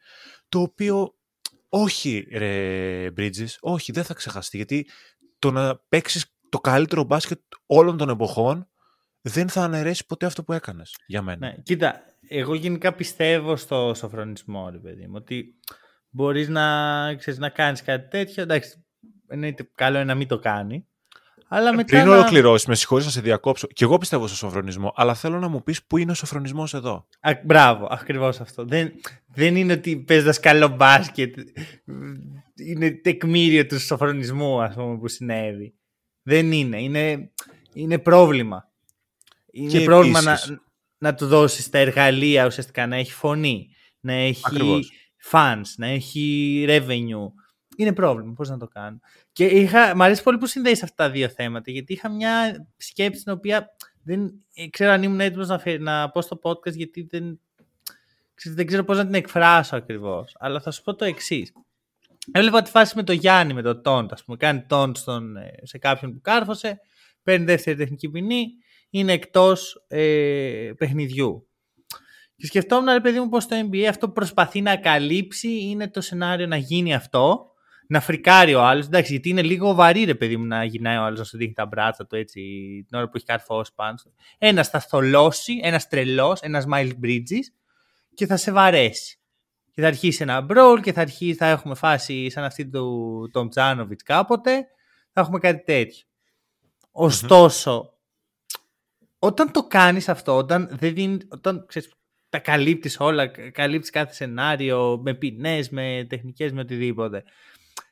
[0.50, 1.16] Το οποίο
[1.70, 4.58] όχι, ρε Bridges, όχι, δεν θα ξεχαστεί.
[4.58, 4.90] Γιατί
[5.40, 8.70] το να παίξεις το καλύτερο μπάσκετ όλων των εποχών
[9.22, 11.48] δεν θα αναιρέσει ποτέ αυτό που έκανες για μένα.
[11.48, 15.56] Ναι, κοίτα, εγώ γενικά πιστεύω στο σοφρονισμό, ρε παιδί μου, ότι
[16.12, 18.86] μπορείς να, ξέρεις, να κάνεις κάτι τέτοιο, εντάξει,
[19.28, 20.86] εννοείται καλό είναι να μην το κάνει,
[21.54, 22.16] αλλά μετά Πριν να...
[22.18, 23.68] ολοκληρώσεις, με συγχωρείς να σε διακόψω.
[23.68, 27.08] Και εγώ πιστεύω στο σοφρονισμό, αλλά θέλω να μου πεις πού είναι ο σοφρονισμός εδώ.
[27.20, 28.66] Α, μπράβο, ακριβώς αυτό.
[28.66, 28.92] Δεν,
[29.28, 31.36] δεν είναι ότι παίζοντα καλό μπάσκετ.
[32.56, 35.74] Είναι τεκμήριο του σοφρονισμού, ας πούμε, που συνέβη.
[36.24, 36.82] Δεν είναι.
[36.82, 37.32] Είναι,
[37.74, 38.72] είναι πρόβλημα.
[39.52, 40.40] Είναι και πρόβλημα να,
[40.98, 43.70] να του δώσεις τα εργαλεία ουσιαστικά να έχει φωνή,
[44.00, 44.92] να έχει Ακριβώς.
[45.32, 47.32] Fans, να έχει revenue.
[47.78, 48.34] Είναι πρόβλημα.
[48.34, 49.00] Πώς να το κάνω.
[49.32, 53.24] Και είχα, μ' αρέσει πολύ που συνδέεις αυτά τα δύο θέματα, γιατί είχα μια σκέψη
[53.24, 54.32] την οποία δεν
[54.70, 57.40] ξέρω αν ήμουν έτοιμος να, να πω στο podcast, γιατί δεν,
[58.44, 60.36] δεν ξέρω πώς να την εκφράσω ακριβώς.
[60.40, 61.54] Αλλά θα σου πω το εξής.
[62.32, 64.12] Έβλεπα τη φάση με το Γιάννη, με το Τόντ.
[64.12, 64.96] Α πούμε, κάνει Τόντ
[65.38, 66.80] ε, σε κάποιον που κάρφωσε,
[67.24, 68.48] παίρνει δεύτερη τεχνική ποινή,
[68.90, 71.48] είναι εκτός ε, παιχνιδιού.
[72.42, 76.48] Και σκεφτόμουν, ρε παιδί μου, πώ το NBA αυτό προσπαθεί να καλύψει είναι το σενάριο
[76.48, 77.52] να γίνει αυτό
[77.88, 78.86] να φρικάρει ο άλλος.
[78.86, 81.54] Εντάξει, γιατί είναι λίγο βαρύ, ρε παιδί μου, να γυρνάει ο άλλος να σου δείχνει
[81.54, 82.42] τα μπράτσα του έτσι
[82.88, 83.98] την ώρα που έχει καρφώσει πάνω.
[84.38, 87.46] Ένας θα θολώσει, ένας τρελός, ένας Miles Bridges
[88.14, 89.20] και θα σε βαρέσει.
[89.72, 93.50] Και θα αρχίσει ένα μπρολ και θα, αρχίσει, θα έχουμε φάση σαν αυτή του Τον
[93.50, 94.68] Τζάνοβιτς κάποτε.
[95.14, 96.06] Θα έχουμε κάτι τέτοιο.
[96.92, 97.94] Ωστόσο,
[99.20, 101.94] όταν το κάνεις αυτό, όταν, δεν δίνει, όταν ξέρεις,
[102.32, 107.24] τα καλύπτεις όλα, καλύπτεις κάθε σενάριο με ποινές, με τεχνικές, με οτιδήποτε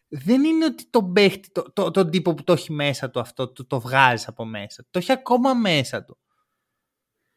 [0.09, 3.51] δεν είναι ότι τον παίχτη, το, το, τον τύπο που το έχει μέσα του αυτό,
[3.51, 4.85] το, το βγάζεις από μέσα.
[4.91, 6.17] Το έχει ακόμα μέσα του.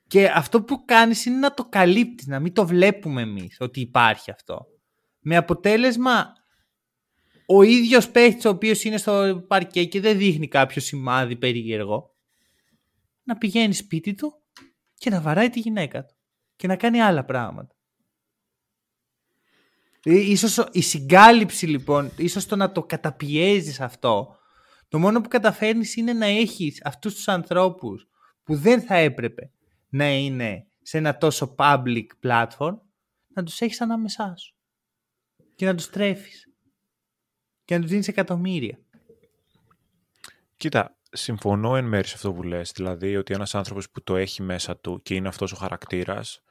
[0.06, 4.30] Και αυτό που κάνεις είναι να το καλύπτεις, να μην το βλέπουμε εμείς ότι υπάρχει
[4.30, 4.66] αυτό.
[5.18, 6.32] Με αποτέλεσμα
[7.46, 12.16] ο ίδιος παίχτης ο οποίος είναι στο παρκέ και δεν δείχνει κάποιο σημάδι περίεργο
[13.22, 14.32] να πηγαίνει σπίτι του
[14.94, 16.14] και να βαράει τη γυναίκα του
[16.62, 17.74] και να κάνει άλλα πράγματα.
[20.02, 24.36] Ε, ίσως η συγκάλυψη λοιπόν, ίσως το να το καταπιέζεις αυτό,
[24.88, 28.08] το μόνο που καταφέρνεις είναι να έχεις αυτούς τους ανθρώπους
[28.42, 29.50] που δεν θα έπρεπε
[29.88, 32.76] να είναι σε ένα τόσο public platform,
[33.34, 34.54] να τους έχεις ανάμεσά σου
[35.54, 36.48] και να τους τρέφεις
[37.64, 38.78] και να τους δίνεις εκατομμύρια.
[40.56, 44.42] Κοίτα, συμφωνώ εν μέρει σε αυτό που λες, δηλαδή ότι ένας άνθρωπος που το έχει
[44.42, 46.42] μέσα του και είναι αυτός ο χαρακτήρας,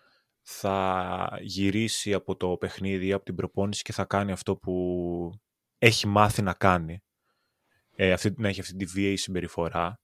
[0.42, 4.74] θα γυρίσει από το παιχνίδι, από την προπόνηση και θα κάνει αυτό που
[5.78, 7.00] έχει μάθει να κάνει.
[7.96, 10.00] Ε, αυτή, να έχει αυτή τη βίαιη συμπεριφορά.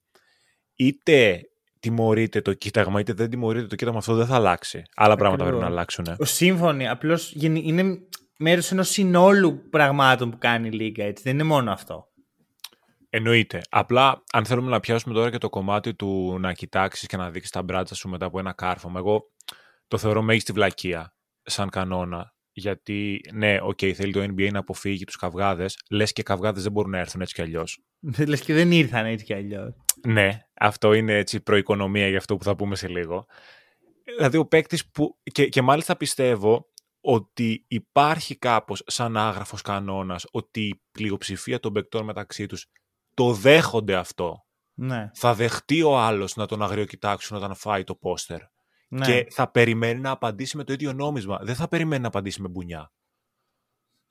[0.74, 1.40] Είτε
[1.80, 4.82] τιμωρείται το κοίταγμα, είτε δεν τιμωρείται το κοίταγμα, αυτό δεν θα αλλάξει.
[4.94, 6.06] Άλλα πράγματα πρέπει να αλλάξουν.
[6.18, 7.98] Ο σύμφωνοι, απλώς είναι
[8.38, 11.22] μέρος ενός συνόλου πραγμάτων που κάνει η Λίγκα, έτσι.
[11.22, 12.06] Δεν είναι μόνο αυτό.
[13.10, 13.60] Εννοείται.
[13.70, 17.52] Απλά, αν θέλουμε να πιάσουμε τώρα και το κομμάτι του να κοιτάξεις και να δείξει
[17.52, 19.30] τα μπράτσα σου μετά από ένα κάρφωμα, εγώ
[19.88, 22.36] το θεωρώ μέγιστη βλακεία σαν κανόνα.
[22.52, 25.78] Γιατί, ναι, OK, okay, θέλει το NBA να αποφύγει τους καυγάδες.
[25.90, 27.82] Λες και καυγάδες δεν μπορούν να έρθουν έτσι κι αλλιώς.
[28.26, 29.74] Λες και δεν ήρθαν έτσι κι αλλιώς.
[30.06, 33.26] Ναι, αυτό είναι έτσι προοικονομία για αυτό που θα πούμε σε λίγο.
[34.16, 35.18] Δηλαδή, ο παίκτης που.
[35.32, 36.66] Και, και μάλιστα πιστεύω
[37.00, 42.66] ότι υπάρχει κάπως σαν άγραφος κανόνας ότι η πλειοψηφία των παικτών μεταξύ τους
[43.14, 44.46] το δέχονται αυτό.
[44.74, 45.10] Ναι.
[45.14, 48.40] Θα δεχτεί ο άλλος να τον αγριοκοιτάξουν όταν φάει το πόστερ.
[48.88, 49.06] Ναι.
[49.06, 51.38] Και θα περιμένει να απαντήσει με το ίδιο νόμισμα.
[51.42, 52.92] Δεν θα περιμένει να απαντήσει με μπουνιά.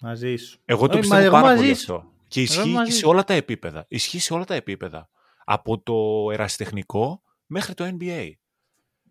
[0.02, 0.60] Μαζί σου.
[0.66, 2.12] Εγώ το πιστεύω πάρα πολύ αυτό.
[2.28, 3.86] Και ισχύει και σε όλα τα επίπεδα.
[3.88, 5.10] Ισχύει σε όλα τα επίπεδα.
[5.46, 8.32] Από το ερασιτεχνικό μέχρι το NBA.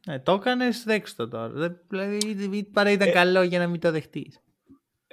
[0.06, 1.72] Ναι, το έκανες, δέξτε το τώρα.
[1.88, 4.40] Δηλαδή, παρά ήταν ε, καλό για να μην το δεχτείς.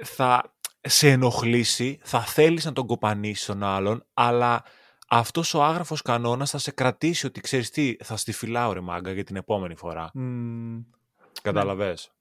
[0.04, 4.64] Θα σε ενοχλήσει, θα θέλεις να τον κοπανίσεις τον άλλον, αλλά
[5.10, 9.12] αυτός ο άγραφος κανόνας θα σε κρατήσει ότι ξέρεις τι, θα στη φυλάω ρε μάγκα
[9.12, 10.12] για την επόμενη φορά.
[10.16, 10.84] Mm.
[11.42, 12.12] Κατάλαβες;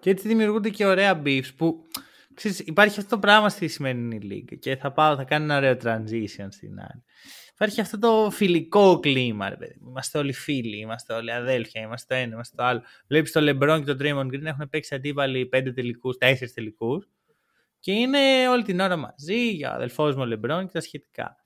[0.00, 1.86] Και έτσι δημιουργούνται και ωραία beefs που
[2.34, 5.76] ξέρεις, υπάρχει αυτό το πράγμα στη σημερινή λίγα και θα πάω, θα κάνω ένα ωραίο
[5.82, 7.04] transition στην άλλη.
[7.52, 9.80] Υπάρχει αυτό το φιλικό κλίμα, ρε παιδί.
[9.86, 12.82] Είμαστε όλοι φίλοι, είμαστε όλοι αδέλφια, είμαστε το ένα, είμαστε το άλλο.
[13.06, 17.08] Βλέπεις το LeBron και τον Draymond Green έχουν παίξει αντίπαλοι πέντε τελικούς, τέσσερις τελικούς.
[17.80, 21.36] Και είναι όλη την ώρα μαζί γεια αδελφός μου LeBron και τα σχετικά.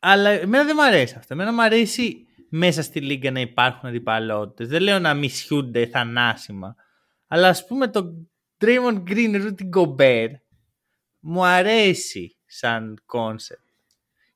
[0.00, 1.34] Αλλά εμένα δεν μου αρέσει αυτό.
[1.34, 4.68] Εμένα μου αρέσει μέσα στη λίγκα να υπάρχουν αντιπαλότητες.
[4.68, 6.74] Δεν λέω να μισιούνται θανάσιμα.
[7.26, 8.28] Αλλά ας πούμε το
[8.60, 10.34] Draymond Green Rudy Gobert
[11.18, 13.68] μου αρέσει σαν concept.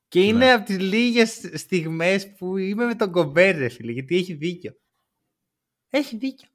[0.07, 0.51] Και είναι ναι.
[0.51, 4.73] από τις λίγες στιγμές που είμαι με τον Gobert, ρε φίλε, γιατί έχει δίκιο.
[5.89, 6.49] Έχει δίκιο.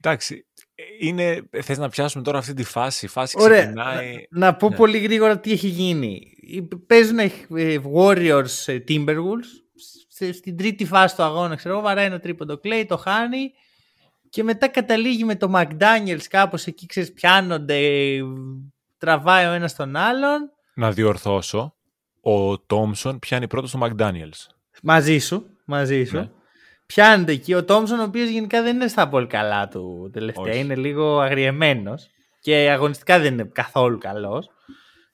[0.00, 0.45] Εντάξει,
[1.00, 3.04] είναι, θες να πιάσουμε τώρα αυτή τη φάση.
[3.04, 3.60] Η φάση Ωραία.
[3.60, 4.26] ξεκινάει...
[4.30, 4.76] Να, να πω ναι.
[4.76, 6.20] πολύ γρήγορα τι έχει γίνει.
[6.86, 7.30] Παίζουν ε,
[7.94, 9.50] Warriors ε, Timberwolves.
[10.32, 13.52] Στην τρίτη φάση του αγώνα, ξέρω βαράει ένα τρίποντο κλέι, το χάνει.
[14.28, 17.78] Και μετά καταλήγει με το McDaniels κάπως εκεί, ξέρεις, πιάνονται,
[18.98, 20.50] τραβάει ο ένας τον άλλον.
[20.74, 21.74] Να διορθώσω,
[22.20, 24.46] ο Τόμσον πιάνει πρώτο στο McDaniels.
[24.82, 26.16] Μαζί σου, μαζί σου.
[26.16, 26.30] Ναι
[26.86, 27.54] πιάνεται εκεί.
[27.54, 32.10] Ο Τόμσον, ο οποίος γενικά δεν είναι στα πολύ καλά του τελευταία, είναι λίγο αγριεμένος
[32.40, 34.48] και αγωνιστικά δεν είναι καθόλου καλός.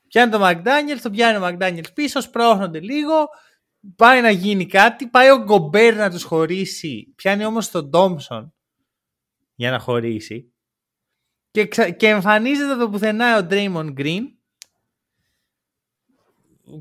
[0.09, 3.29] Πιάνει το McDaniels, το πιάνει ο McDaniels πίσω, σπρώχνονται λίγο.
[3.97, 7.13] Πάει να γίνει κάτι, πάει ο Γκομπέρ να τους χωρίσει.
[7.17, 8.55] Πιάνει όμως τον Τόμσον
[9.55, 10.53] για να χωρίσει.
[11.51, 11.65] Και,
[11.97, 14.23] και εμφανίζεται το πουθενά ο Draymond Green.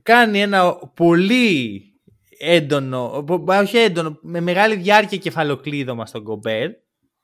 [0.04, 1.86] Κάνει ένα πολύ
[2.41, 6.69] έντονο, όχι έντονο, με μεγάλη διάρκεια κεφαλοκλείδωμα στον Κομπέρ.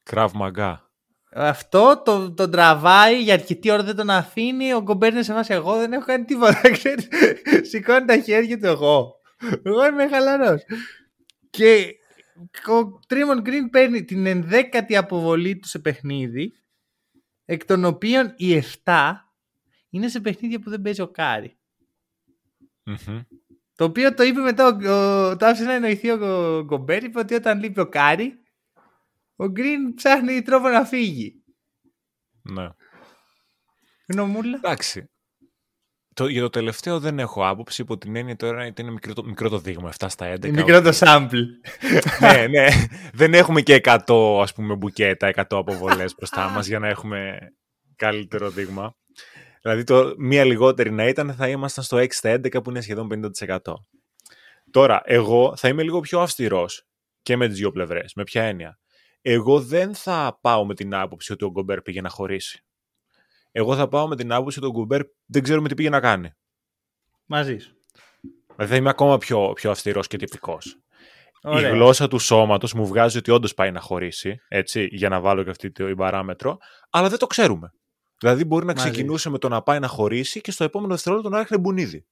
[0.04, 0.92] Κραβ μαγκά.
[1.32, 4.74] Αυτό το, το τραβάει για αρκετή ώρα δεν τον αφήνει.
[4.74, 6.62] Ο Γκομπέρ είναι σε βάση εγώ δεν έχω κάνει τίποτα.
[7.70, 9.16] Σηκώνει τα χέρια του εγώ.
[9.64, 10.62] Εγώ είμαι χαλαρός.
[11.50, 11.96] Και
[12.68, 16.54] ο Τρίμον Γκριν παίρνει την ενδέκατη αποβολή του σε παιχνίδι,
[17.46, 19.14] εκ των οποίων οι 7
[19.90, 21.58] είναι σε παιχνίδια που δεν παίζει ο Κάρι.
[23.78, 26.18] Το οποίο το είπε μετά, ο, το άφησε να εννοηθεί ο
[26.64, 28.34] Γκομπέρ, είπε ότι όταν λείπει ο Κάρι,
[29.36, 31.44] ο Γκριν ψάχνει τρόπο να φύγει.
[32.42, 32.68] Ναι.
[34.08, 34.56] Γνωμούλα.
[34.56, 35.10] Εντάξει.
[36.14, 39.24] Το, για το τελευταίο δεν έχω άποψη, υπό την έννοια τώρα ότι είναι μικρό το,
[39.24, 40.50] μικρό το δείγμα, 7 στα 11.
[40.50, 41.44] Μικρό το sample.
[42.22, 42.68] ναι, ναι.
[43.14, 47.38] Δεν έχουμε και 100 ας πούμε μπουκέτα, 100 αποβολές μπροστά μας για να έχουμε
[47.96, 48.96] καλύτερο δείγμα.
[49.68, 53.32] Δηλαδή το μία λιγότερη να ήταν θα ήμασταν στο 6 στα 11 που είναι σχεδόν
[53.48, 53.58] 50%.
[54.72, 56.88] Τώρα, εγώ θα είμαι λίγο πιο αυστηρός
[57.22, 58.14] και με τις δύο πλευρές.
[58.14, 58.80] Με ποια έννοια.
[59.22, 62.64] Εγώ δεν θα πάω με την άποψη ότι ο Γκομπέρ πήγε να χωρίσει.
[63.52, 66.32] Εγώ θα πάω με την άποψη ότι ο Γκομπέρ δεν ξέρουμε τι πήγε να κάνει.
[67.26, 67.76] Μαζί σου.
[68.46, 70.78] Δηλαδή θα είμαι ακόμα πιο, πιο αυστηρός και τυπικός.
[71.44, 75.44] η γλώσσα του σώματος μου βγάζει ότι όντως πάει να χωρίσει, έτσι, για να βάλω
[75.44, 76.58] και αυτή την παράμετρο,
[76.90, 77.72] αλλά δεν το ξέρουμε.
[78.20, 81.40] Δηλαδή μπορεί να ξεκινούσε με το να πάει να χωρίσει και στο επόμενο δευτερόλεπτο να
[81.40, 82.06] ρίχνει μπουνίδι.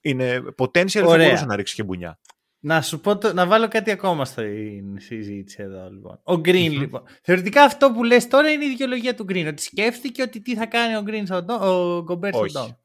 [0.00, 2.18] Είναι potential, δεν θα μπορούσε να ρίξει και μπουνιά.
[2.66, 6.20] Να σου πω, το, να βάλω κάτι ακόμα στην συζήτηση εδώ λοιπόν.
[6.22, 7.02] Ο Green λοιπόν.
[7.22, 9.46] Θεωρητικά αυτό που λες τώρα είναι η δικαιολογία του Green.
[9.48, 12.78] Ότι σκέφτηκε ότι τι θα κάνει ο Green στον ο Γκομπέρ στον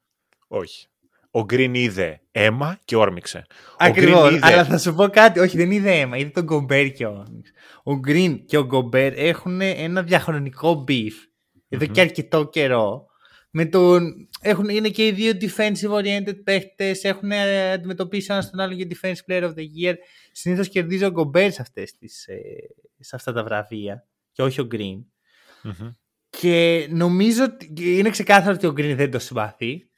[0.47, 0.88] Όχι.
[1.31, 3.45] Ο Green είδε αίμα και όρμηξε.
[3.77, 4.31] Ακριβώς.
[4.31, 4.39] Είδε...
[4.47, 5.39] Αλλά θα σου πω κάτι.
[5.39, 6.17] Όχι, δεν είδε αίμα.
[6.17, 7.53] Είδε τον Γκομπέρ και όρμηξε.
[7.83, 11.13] Ο Green και ο Γκομπέρ έχουν ένα διαχρονικό beef
[11.69, 11.91] εδώ mm-hmm.
[11.91, 13.08] και αρκετό καιρό.
[13.51, 14.29] Με τον...
[14.41, 17.03] Έχουν, είναι και οι δύο defensive oriented παίχτες.
[17.03, 17.32] Έχουν
[17.73, 19.93] αντιμετωπίσει ένα τον άλλο για defensive player of the year.
[20.32, 21.63] Συνήθως κερδίζει ο Γκομπέρ σε,
[22.25, 22.36] ε,
[22.99, 25.03] σε αυτά τα βραβεία και όχι ο Green.
[25.63, 25.95] Mm-hmm.
[26.29, 29.89] Και νομίζω ότι είναι ξεκάθαρο ότι ο Green δεν το συμπαθεί.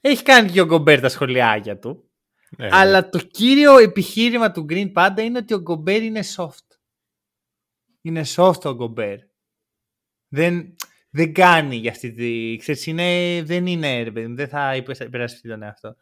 [0.00, 2.10] Έχει κάνει και ο Γκομπέρ τα σχολιάκια του.
[2.56, 2.76] Ναι, ναι.
[2.76, 6.78] αλλά το κύριο επιχείρημα του Green πάντα είναι ότι ο Γκομπέρ είναι soft.
[8.00, 9.18] Είναι soft ο Γκομπέρ.
[10.28, 10.76] Δεν,
[11.10, 12.56] δεν κάνει για αυτή τη.
[12.56, 15.96] Ξέρεις, είναι, δεν είναι δεν θα υπερασπιστεί τον εαυτό.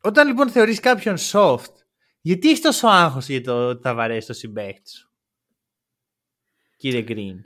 [0.00, 1.72] Όταν λοιπόν θεωρείς κάποιον soft,
[2.20, 5.10] γιατί έχεις τόσο άγχος για το ότι θα βαρέσει το συμπέχτη σου,
[6.76, 7.40] κύριε Green;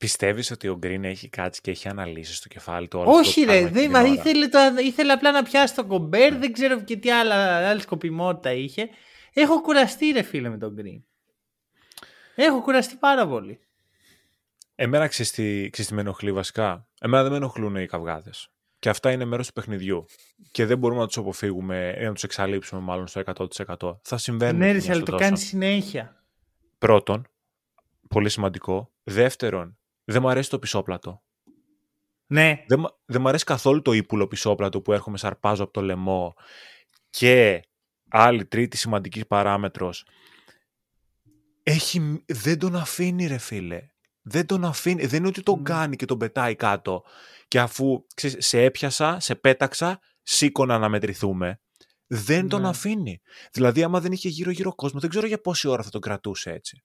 [0.00, 3.66] Πιστεύεις ότι ο Green έχει κάτσει και έχει αναλύσει στο κεφάλι του όλο Όχι ρε,
[3.66, 7.68] δεν, μα ήθελε, το, ήθελε απλά να πιάσει τον κομπέρ, δεν ξέρω και τι άλλα,
[7.68, 8.88] άλλη σκοπιμότητα είχε.
[9.32, 11.02] Έχω κουραστεί ρε φίλε με τον Green.
[12.34, 13.60] Έχω κουραστεί πάρα πολύ.
[14.82, 15.32] Εμένα ξέρεις
[15.70, 18.50] τι, με ενοχλεί βασικά; Εμένα δεν με ενοχλούν οι καυγάδες.
[18.78, 20.04] Και αυτά είναι μέρος του παιχνιδιού.
[20.50, 23.98] Και δεν μπορούμε να τους αποφύγουμε ή να τους εξαλείψουμε μάλλον στο 100%.
[24.02, 24.58] Θα συμβαίνουν.
[24.58, 26.24] Ναι, ρε, αλλά το κάνεις συνέχεια.
[26.78, 27.28] Πρώτον,
[28.08, 28.92] πολύ σημαντικό.
[29.02, 31.22] Δεύτερον, δεν μου αρέσει το πισόπλατο.
[32.26, 32.64] Ναι.
[32.66, 36.34] Δεν, δεν μου αρέσει καθόλου το ύπουλο πισόπλατο που έρχομαι σαρπάζω από το λαιμό.
[37.10, 37.62] Και
[38.08, 40.06] άλλη τρίτη σημαντική παράμετρος.
[41.62, 43.89] Έχει, δεν τον αφήνει ρε φίλε
[44.22, 47.02] δεν τον αφήνει, δεν είναι ότι τον κάνει και τον πετάει κάτω
[47.48, 51.60] και αφού ξέρεις, σε έπιασα, σε πέταξα, σήκωνα να μετρηθούμε.
[52.06, 52.68] Δεν τον ναι.
[52.68, 53.20] αφήνει.
[53.52, 56.82] Δηλαδή, άμα δεν είχε γύρω-γύρω κόσμο, δεν ξέρω για πόση ώρα θα τον κρατούσε έτσι.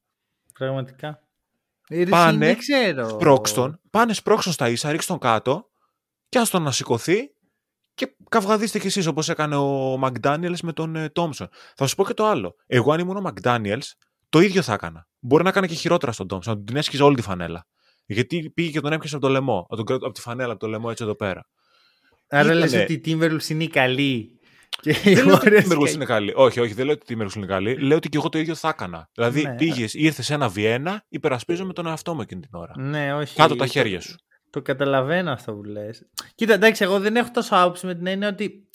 [0.53, 1.19] Πραγματικά.
[2.09, 3.09] Πάνε, δεν ξέρω.
[3.09, 5.69] Σπρώξτον, πάνε σπρώξτον στα ίσα, ρίξ τον κάτω
[6.29, 7.17] και άστον να σηκωθεί
[7.93, 11.49] και καυγαδίστε κι εσείς όπως έκανε ο Μακδάνιελς με τον Τόμσον.
[11.75, 12.55] Θα σου πω και το άλλο.
[12.65, 13.95] Εγώ αν ήμουν ο Μακδάνιελς,
[14.29, 15.07] το ίδιο θα έκανα.
[15.25, 17.67] Μπορεί να έκανε και χειρότερα στον Τόμψον, να του την έσχιζε όλη τη φανέλα.
[18.05, 20.67] Γιατί πήγε και τον έπιασε από το λαιμό, από, τον, από τη φανέλα, από το
[20.67, 21.47] λαιμό έτσι εδώ πέρα.
[22.27, 24.39] Άρα λες ότι η Timberwolves είναι καλή.
[24.81, 26.33] Και δεν λέω ότι η Timberwolves είναι καλή.
[26.35, 27.77] Όχι, όχι, δεν λέω ότι η Timberwolves είναι καλή.
[27.77, 29.09] Λέω ότι και εγώ το ίδιο θα έκανα.
[29.13, 29.55] Δηλαδή ναι.
[29.55, 32.73] πήγες, ήρθες σε ένα Βιένα, υπερασπίζομαι τον εαυτό μου εκείνη την ώρα.
[32.77, 33.35] Ναι, όχι.
[33.35, 34.15] Κάτω τα χέρια σου.
[34.49, 36.09] Το, καταλαβαίνω αυτό που λες.
[36.35, 38.67] Κοίτα, εντάξει, εγώ δεν έχω τόσο άποψη με την έννοια ότι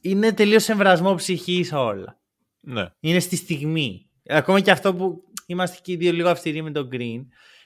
[0.00, 2.20] είναι τελείως εμβρασμό ψυχής όλα.
[2.60, 2.84] Ναι.
[3.00, 4.06] Είναι στη στιγμή.
[4.28, 7.20] Ακόμα και αυτό που είμαστε και οι δύο λίγο αυστηροί με τον Green.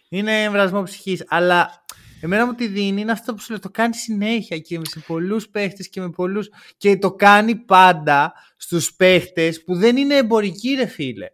[0.08, 1.24] Είναι εμβρασμό ψυχής.
[1.28, 1.84] Αλλά
[2.20, 3.60] εμένα μου τη δίνει είναι αυτό που σου λέω.
[3.60, 6.42] Το κάνει συνέχεια και σε πολλούς παίχτες και με πολλού.
[6.76, 11.26] Και το κάνει πάντα στους παίχτες που δεν είναι εμπορικοί, ρε φίλε.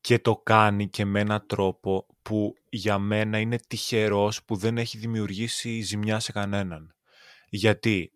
[0.00, 4.98] Και το κάνει και με έναν τρόπο που για μένα είναι τυχερός που δεν έχει
[4.98, 6.94] δημιουργήσει ζημιά σε κανέναν.
[7.48, 8.10] Γιατί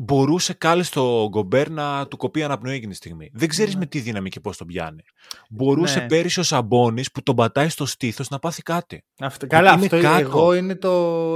[0.00, 3.30] μπορούσε κάλλιστα ο Γκομπέρ να του κοπεί αναπνοή εκείνη τη στιγμή.
[3.32, 3.78] Δεν ξέρεις ναι.
[3.78, 5.02] με τι δύναμη και πώς τον πιάνει.
[5.50, 6.06] Μπορούσε ναι.
[6.06, 9.04] πέρυσι ο Σαμπόνι που τον πατάει στο στήθος να πάθει κάτι.
[9.18, 10.20] Αυτό, καλά, είναι αυτό κάτω.
[10.20, 10.90] εγώ είναι το.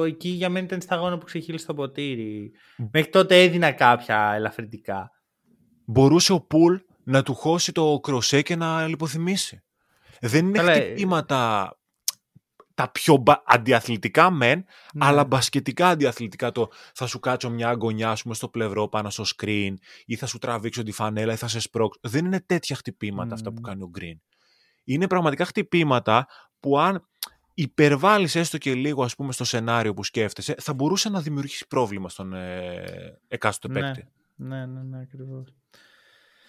[0.04, 2.50] Εκεί για μένα ήταν σταγόνα που ξεχύλισε το ποτήρι.
[2.92, 5.10] Μέχρι τότε έδινα κάποια ελαφρυντικά.
[5.84, 9.62] Μπορούσε ο Πουλ να του χώσει το κροσέ και να λιποθυμήσει.
[10.20, 11.70] Δεν είναι καλά, χτυπήματα
[12.74, 15.06] τα πιο αντιαθλητικά μεν, ναι.
[15.06, 19.74] αλλά μπασκετικά αντιαθλητικά το θα σου κάτσω μια αγωνιά πούμε, στο πλευρό πάνω στο screen
[20.04, 22.00] ή θα σου τραβήξω τη φανέλα ή θα σε σπρώξω.
[22.02, 24.16] Δεν είναι τέτοια χτυπήματα αυτά που κάνει ο Green.
[24.84, 26.26] Είναι πραγματικά χτυπήματα
[26.60, 27.06] που αν
[27.54, 32.08] υπερβάλλεις έστω και λίγο ας πούμε στο σενάριο που σκέφτεσαι θα μπορούσε να δημιουργήσει πρόβλημα
[32.08, 32.84] στον ε,
[33.28, 33.92] εκάστοτε ναι.
[33.92, 34.10] παίκτη.
[34.34, 35.54] Ναι, ναι, ναι, ακριβώς.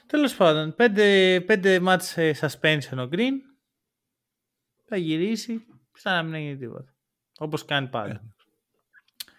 [0.08, 3.34] Τέλος πάντων, πέντε, πέντε μάτς ε, suspension ο Green.
[4.86, 6.94] Θα γυρίσει σαν να μην έγινε τίποτα.
[7.38, 8.14] Όπως κάνει πάντα.
[8.14, 8.22] Ε.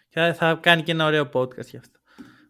[0.09, 1.99] Και θα κάνει και ένα ωραίο podcast γι' αυτό.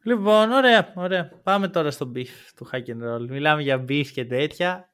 [0.02, 1.40] Λοιπόν, ωραία, ωραία.
[1.42, 3.28] Πάμε τώρα στο beef του hack and roll.
[3.28, 4.88] Μιλάμε για beef και τέτοια.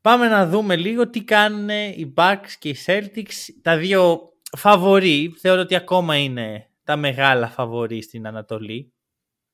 [0.00, 3.32] Πάμε να δούμε λίγο τι κάνουν οι Bucks και οι Celtics.
[3.62, 5.34] Τα δύο φαβορεί.
[5.40, 8.92] Θεωρώ ότι ακόμα είναι τα μεγάλα φαβορεί στην Ανατολή.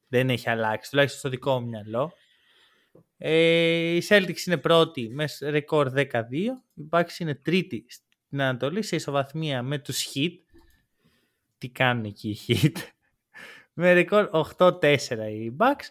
[0.09, 2.13] Δεν έχει αλλάξει, τουλάχιστον στο δικό μου μυαλό.
[3.17, 6.05] Ε, οι Celtics είναι πρώτοι με ρεκόρ 12.
[6.75, 7.85] Οι Bucks είναι τρίτη
[8.33, 10.33] στην Ανατολή σε ισοβαθμία με τους Heat.
[11.59, 12.73] Τι κάνουν εκεί οι Heat;
[13.81, 14.77] με ρεκόρ 8-4
[15.33, 15.87] οι Bucks.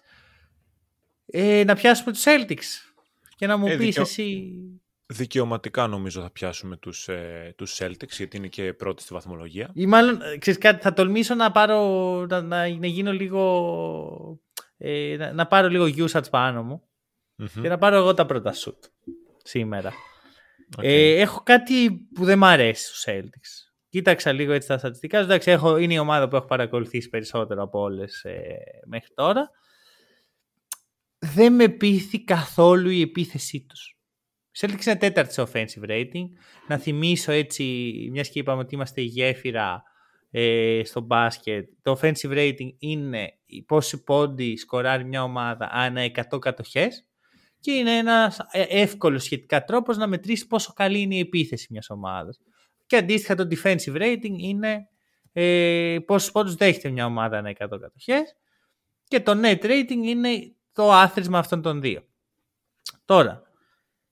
[1.26, 2.94] Ε, να πιάσουμε τους Celtics.
[3.36, 4.54] και να μου Ε, πεις δικαιω- εσύ...
[5.06, 9.70] Δικαιωματικά νομίζω θα πιάσουμε τους, ε, τους Celtics γιατί είναι και πρώτη στη βαθμολογία.
[9.74, 11.80] Ή μάλλον, ε, ξέρεις κάτι, θα τολμήσω να πάρω,
[12.30, 14.40] να, να, να γίνω λίγο,
[14.78, 16.84] ε, να, να πάρω λίγο usage πάνω μου
[17.36, 17.62] Μμμ.
[17.62, 18.80] και να πάρω εγώ τα πρώτα σουτ
[19.44, 19.92] σήμερα.
[20.78, 20.84] Οκ.
[20.84, 23.72] Ε, έχω κάτι που δεν μ' αρέσει στους Celtics.
[23.90, 25.18] Κοίταξα λίγο έτσι τα στατιστικά.
[25.18, 25.24] σου.
[25.24, 28.58] Εντάξει, έχω, είναι η ομάδα που έχω παρακολουθήσει περισσότερο από όλες ε,
[28.88, 29.50] μέχρι τώρα.
[31.20, 33.98] Δεν με πείθει καθόλου η επίθεσή τους.
[34.52, 36.26] Οι Celtics είναι τέταρτοι σε offensive rating.
[36.68, 37.64] Να θυμίσω έτσι,
[38.12, 39.84] μιας και είπαμε ότι είμαστε η γέφυρα
[40.32, 46.40] ε, στο μπάσκετ, το offensive rating είναι η πόση πόντι σκοράρει μια ομάδα ανά 100
[46.40, 47.06] κατοχές
[47.62, 51.90] και είναι ένας ε, εύκολος σχετικά τρόπος να μετρήσεις πόσο καλή είναι η επίθεση μιας
[51.90, 52.40] ομάδας.
[52.86, 54.88] Και αντίστοιχα το defensive rating είναι
[55.34, 58.36] ε, πόσους πόντους δέχεται μια ομάδα ανά 100 κατοχές
[59.08, 60.30] και το net rating είναι
[60.74, 62.06] το άθροισμα αυτών των δύο.
[63.06, 63.42] Τώρα,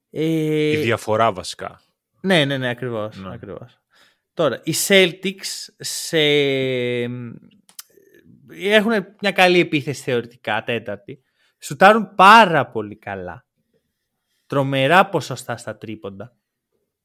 [0.09, 0.23] ε,
[0.71, 1.81] Η διαφορά βασικά.
[2.21, 3.33] ναι, ναι, ναι, ακριβώς, Ναι.
[3.33, 3.79] ακριβώς.
[4.33, 6.19] Τώρα, οι Celtics σε...
[8.49, 11.23] έχουν μια καλή επίθεση θεωρητικά, τέταρτη.
[11.59, 13.45] Σουτάρουν πάρα πολύ καλά.
[14.47, 16.35] Τρομερά ποσοστά στα τρίποντα.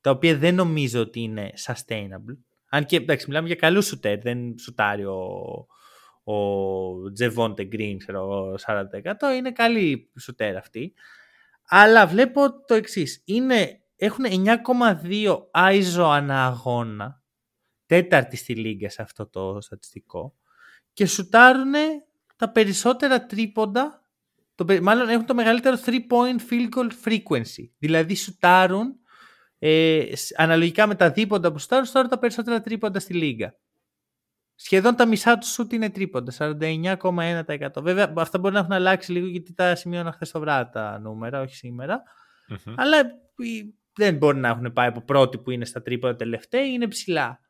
[0.01, 2.37] Τα οποία δεν νομίζω ότι είναι sustainable.
[2.69, 4.19] Αν και, εντάξει, μιλάμε για καλούς σουτέρ.
[4.21, 5.67] Δεν σουτάρει ο,
[6.25, 9.37] ο Τζεβόντε Γκριν, ξέρω εγώ, 40%.
[9.37, 10.95] Είναι καλή σουτέρ αυτή.
[11.69, 13.23] Αλλά βλέπω το εξής.
[13.25, 14.25] Είναι, έχουν
[15.05, 17.23] 9,2 ISO ανά αγώνα.
[17.87, 20.35] Τέταρτη στη λίγα σε αυτό το στατιστικό.
[20.93, 21.73] Και σουτάρουν
[22.37, 24.04] τα περισσότερα τρίποντα.
[24.55, 27.69] Το, πε- μάλλον έχουν το μεγαλύτερο 3-point field goal frequency.
[27.79, 28.95] Δηλαδή σουτάρουν
[29.59, 33.55] ε, σ- αναλογικά με τα δίποντα που σουτάρουν, σουτάρουν τα περισσότερα τρίποντα στη λίγα.
[34.55, 37.83] Σχεδόν τα μισά του σουτ είναι τρίποντα, 49,1%.
[37.83, 41.41] Βέβαια, αυτά μπορεί να έχουν αλλάξει λίγο γιατί τα σημείωνα χθες το βράδυ τα νούμερα,
[41.41, 42.03] όχι σήμερα.
[42.49, 42.75] Μμμ.
[42.77, 43.01] Αλλά
[43.37, 47.41] οι- δεν μπορεί να έχουν πάει από πρώτη που είναι στα τρίποντα τελευταία, είναι ψηλά.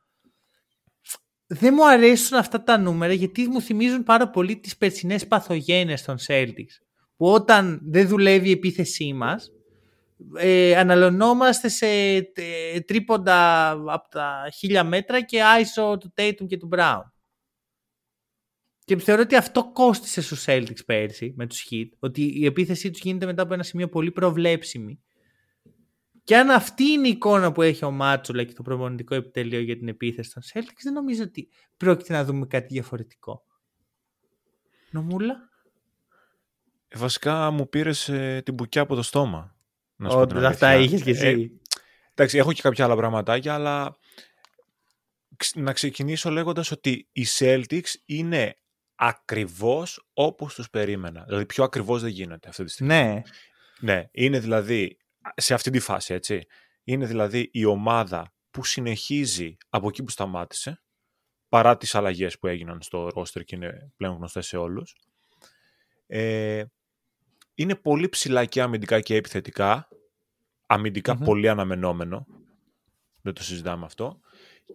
[1.46, 6.16] Δεν μου αρέσουν αυτά τα νούμερα γιατί μου θυμίζουν πάρα πολύ τις περσινές παθογένειες των
[6.26, 6.83] Celtics.
[7.16, 9.52] Που όταν δεν δουλεύει η επίθεσή μας,
[10.36, 16.68] ε, αναλωνόμαστε σε ε, τρίποντα από τα χίλια μέτρα και ISO του Tatum και του
[16.72, 17.02] Brown.
[18.84, 23.00] Και θεωρώ ότι αυτό κόστισε στους Celtics πέρσι με τους Heat, ότι η επίθεσή τους
[23.00, 25.00] γίνεται μετά από ένα σημείο πολύ προβλέψιμη.
[26.24, 29.76] Και αν αυτή είναι η εικόνα που έχει ο Μάτσουλα και το προπονητικό επιτελείο για
[29.76, 33.44] την επίθεση των Celtics, δεν νομίζω ότι πρόκειται να δούμε κάτι διαφορετικό.
[34.90, 35.48] Νομούλα;
[36.94, 38.04] Ε, βασικά μου πήρες
[38.44, 39.56] την μπουκιά από το στόμα.
[39.96, 40.96] Να σου πω την Όντως, αυτά αλήθεια.
[40.98, 41.60] είχες και Ε, εσύ.
[42.14, 43.96] εντάξει, έχω και κάποια άλλα πραγματάκια, αλλά
[45.36, 48.58] ξ- να ξεκινήσω λέγοντας ότι οι Celtics είναι
[48.94, 51.24] ακριβώς όπως τους περίμενα.
[51.24, 52.94] Δηλαδή πιο ακριβώς δεν γίνεται αυτή τη στιγμή.
[52.94, 53.22] ναι.
[53.78, 54.98] Ναι, είναι δηλαδή
[55.36, 56.46] σε αυτή τη φάση, έτσι.
[56.84, 60.82] Είναι δηλαδή η ομάδα που συνεχίζει από εκεί που σταμάτησε,
[61.48, 64.96] παρά τις αλλαγές που έγιναν στο roster και είναι πλέον γνωστές σε όλους.
[66.06, 66.64] Ε,
[67.54, 69.88] είναι πολύ ψηλά και αμυντικά και επιθετικά.
[70.66, 71.24] Αμυντικά Μμμ.
[71.24, 72.26] πολύ αναμενόμενο.
[73.20, 74.20] Δεν το συζητάμε αυτό.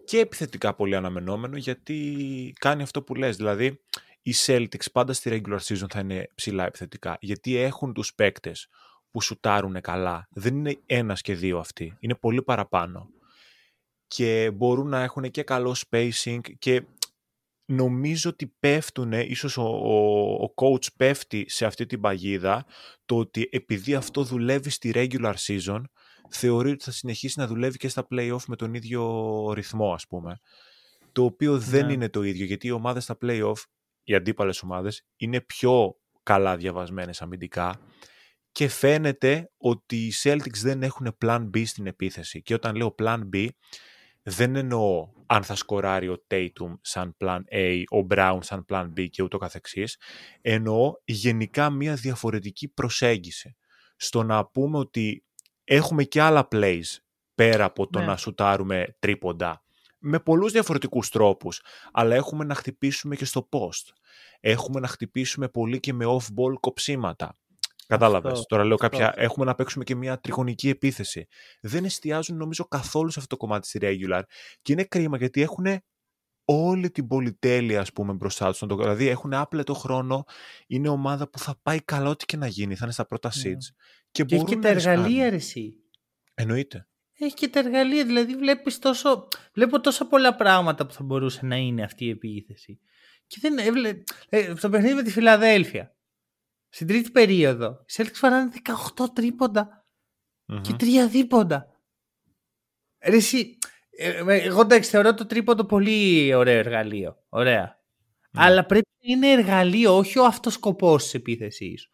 [0.04, 3.36] Και επιθετικά πολύ αναμενόμενο γιατί κάνει αυτό που λες.
[3.36, 3.80] Δηλαδή,
[4.22, 7.16] οι Celtics πάντα στη regular season θα είναι ψηλά επιθετικά.
[7.20, 8.68] Γιατί έχουν τους παίκτες
[9.10, 10.28] που σουτάρουν καλά.
[10.30, 11.96] Δεν είναι ένας και δύο αυτοί.
[12.00, 13.08] Είναι πολύ παραπάνω.
[14.06, 16.82] Και μπορούν να έχουν και καλό spacing και
[17.70, 22.66] νομίζω ότι πέφτουν, ίσως ο, ο, ο coach πέφτει σε αυτή την παγίδα,
[23.04, 25.82] το ότι επειδή αυτό δουλεύει στη regular season,
[26.30, 30.38] θεωρεί ότι θα συνεχίσει να δουλεύει και στα play-off με τον ίδιο ρυθμό, ας πούμε.
[31.12, 31.92] Το οποίο δεν Ναι.
[31.92, 33.62] είναι το ίδιο, γιατί οι ομάδες στα play-off,
[34.02, 37.80] οι αντίπαλες ομάδες, είναι πιο καλά διαβασμένες αμυντικά
[38.52, 42.42] και φαίνεται ότι οι Celtics δεν έχουν plan B στην επίθεση.
[42.42, 43.48] Και όταν λέω plan B,
[44.22, 49.08] δεν εννοώ αν θα σκοράρει ο Tatum σαν plan A, ο Brown σαν plan B
[49.10, 49.98] και ούτω καθεξής.
[50.40, 53.56] Εννοώ γενικά μια διαφορετική προσέγγιση.
[53.96, 55.24] Στο να πούμε ότι
[55.64, 56.82] έχουμε και άλλα plays
[57.34, 58.04] πέρα από το Ναι.
[58.04, 59.62] να σουτάρουμε τρίποντα.
[59.98, 61.62] Με πολλούς διαφορετικούς τρόπους.
[61.92, 63.92] Αλλά έχουμε να χτυπήσουμε και στο post.
[64.40, 67.38] Έχουμε να χτυπήσουμε πολύ και με off-ball κοψίματα.
[67.90, 68.32] Κατάλαβες.
[68.32, 68.88] Αυτό, Τώρα λέω αυτό.
[68.88, 69.12] κάποια.
[69.16, 71.26] Έχουμε να παίξουμε και μια τριχωνική επίθεση.
[71.60, 74.22] Δεν εστιάζουν νομίζω καθόλου σε αυτό το κομμάτι στη regular.
[74.62, 75.66] Και είναι κρίμα γιατί έχουν
[76.44, 78.60] όλη την πολυτέλεια, ας πούμε, μπροστά τους.
[78.60, 80.24] Να το- Δηλαδή έχουν άπλετο χρόνο.
[80.66, 82.74] Είναι ομάδα που θα πάει καλά ό,τι και να γίνει.
[82.74, 83.42] Θα είναι στα πρώτα Ναι.
[83.42, 83.64] seeds.
[84.10, 85.30] Και, Και έχει μπορούν και να τα εργαλεία, ρισκάρουν.
[85.30, 85.74] ρε εσύ.
[86.34, 86.84] Εννοείται.
[87.18, 91.56] Έχει και τα εργαλεία, δηλαδή βλέπεις τόσο, βλέπω τόσα πολλά πράγματα που θα μπορούσε να
[91.56, 92.80] είναι αυτή η επίθεση.
[93.26, 94.02] Και δεν έβλε...
[94.28, 95.94] ε, στο παιχνίδι με τη Φιλαδέλφια,
[96.70, 98.50] στην τρίτη περίοδο, οι Celtics φανάνε
[98.96, 99.86] 18 τρίποντα
[100.60, 101.66] και τρία δίποντα.
[103.04, 103.58] Ρε, εσύ,
[103.90, 107.16] ε, εγώ εντάξει θεωρώ το τρίποντο πολύ ωραίο εργαλείο.
[107.28, 107.78] Ωραία.
[108.30, 108.42] Ναι.
[108.44, 111.90] Αλλά πρέπει να είναι εργαλείο, όχι ο αυτός σκοπός της επίθεσής σου.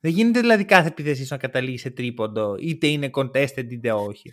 [0.00, 4.32] Δεν γίνεται δηλαδή κάθε επίθεσής σου να καταλήγει σε τρίποντο, είτε είναι contested είτε όχι.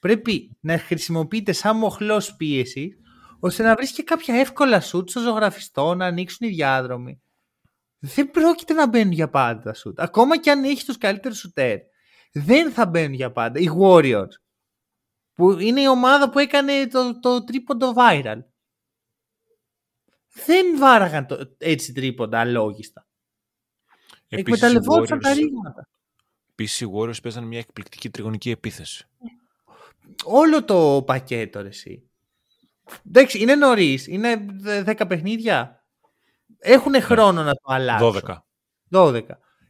[0.00, 2.92] Πρέπει να χρησιμοποιείται σαν μοχλός πίεση,
[3.40, 7.22] ώστε να βρεις και κάποια εύκολα σουτ στο ζωγραφιστό, να ανοίξουν οι διάδρομοι.
[8.00, 10.00] Δεν πρόκειται να μπαίνουν για πάντα τα σουτ.
[10.00, 11.78] Ακόμα και αν έχεις τους καλύτερους σουτέρ.
[12.32, 13.60] Δεν θα μπαίνουν για πάντα.
[13.60, 14.32] Οι Warriors.
[15.32, 18.38] Που είναι η ομάδα που έκανε το, το τρίποντο viral.
[20.44, 23.06] Δεν βάραγαν το, έτσι τρίποντα αλόγιστα.
[24.28, 25.88] Εκμεταλλευόντουσαν τα ρήγματα.
[26.50, 29.08] Επίσης οι Warriors παίζαν μια εκπληκτική τριγωνική επίθεση.
[30.24, 32.10] Όλο το πακέτο, ρε, εσύ.
[33.06, 34.06] Εντάξει, είναι νωρίς.
[34.06, 34.46] Είναι
[34.86, 35.79] 10 παιχνίδια.
[36.60, 37.00] Έχουν ναι.
[37.00, 38.20] χρόνο να το αλλάξουν.
[38.26, 38.36] 12.
[38.90, 39.22] 12.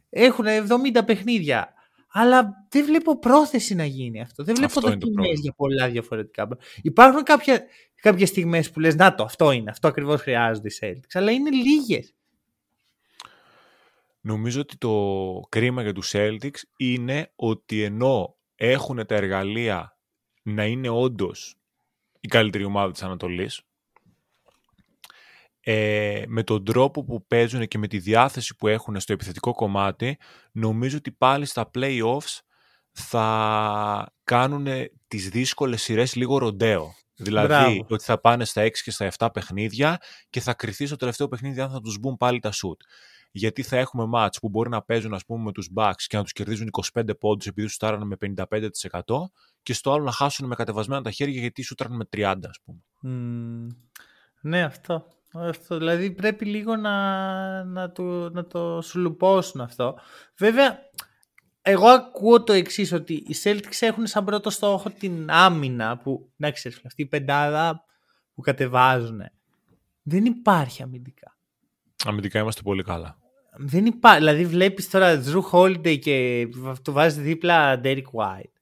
[0.09, 0.45] Έχουν
[0.93, 1.73] 70 παιχνίδια.
[2.13, 4.43] Αλλά δεν βλέπω πρόθεση να γίνει αυτό.
[4.43, 6.47] Δεν βλέπω δοκιμές για πολλά διαφορετικά.
[6.81, 7.63] Υπάρχουν κάποια,
[7.95, 11.49] κάποιες στιγμές που λες να το, αυτό είναι, αυτό ακριβώς χρειάζονται οι Celtics, αλλά είναι
[11.49, 12.13] λίγες.
[14.21, 19.97] Νομίζω ότι το κρίμα για τους Celtics είναι ότι ενώ έχουν τα εργαλεία
[20.43, 21.55] να είναι όντως
[22.19, 23.61] η καλύτερη ομάδα της Ανατολής,
[25.63, 30.17] ε, με τον τρόπο που παίζουν και με τη διάθεση που έχουν στο επιθετικό κομμάτι,
[30.51, 32.39] νομίζω ότι πάλι στα play-offs
[32.91, 34.67] θα κάνουν
[35.07, 36.93] τις δύσκολες σειρές λίγο ροντέο.
[37.15, 39.97] Δηλαδή ότι θα πάνε στα 6 και στα 7 παιχνίδια
[40.29, 42.77] και θα κρυθεί στο τελευταίο παιχνίδι αν θα τους μπουν πάλι τα shoot.
[43.31, 46.23] Γιατί θα έχουμε μάτς που μπορεί να παίζουν ας πούμε με τους Bucks και να
[46.23, 49.31] τους κερδίζουν 25 πόντους επειδή σου στάρανε με 55%
[49.63, 52.79] και στο άλλο να χάσουν με κατεβασμένα τα χέρια γιατί σου με 30 ας πούμε.
[54.41, 55.05] ναι αυτό.
[55.33, 59.97] Αυτό, δηλαδή πρέπει λίγο να, να, το, να το σουλουπώσουν αυτό.
[60.37, 60.79] Βέβαια,
[61.61, 66.51] εγώ ακούω το εξής ότι οι Celtics έχουν σαν πρώτο στόχο την άμυνα που, να
[66.51, 67.83] ξέρεις, αυτή η πεντάδα
[68.33, 69.21] που κατεβάζουν.
[70.01, 71.37] Δεν υπάρχει αμυντικά.
[72.05, 73.17] Αμυντικά είμαστε πολύ καλά.
[73.57, 74.19] Δεν υπάρχει.
[74.19, 76.47] Δηλαδή βλέπεις τώρα Jrue Holiday και
[76.81, 78.53] το βάζει δίπλα Derek White.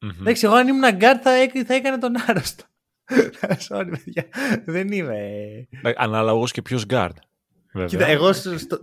[0.00, 0.20] Mm-hmm.
[0.20, 1.32] Εντάξει, εγώ αν ήμουν γκάρ θα,
[1.66, 2.64] θα έκανα τον άρρωστο.
[3.68, 4.26] Sorry, παιδιά.
[4.64, 5.18] Δεν είμαι.
[5.96, 7.16] Ανάλογα και ποιος guard.
[7.86, 8.30] Κοίτα, εγώ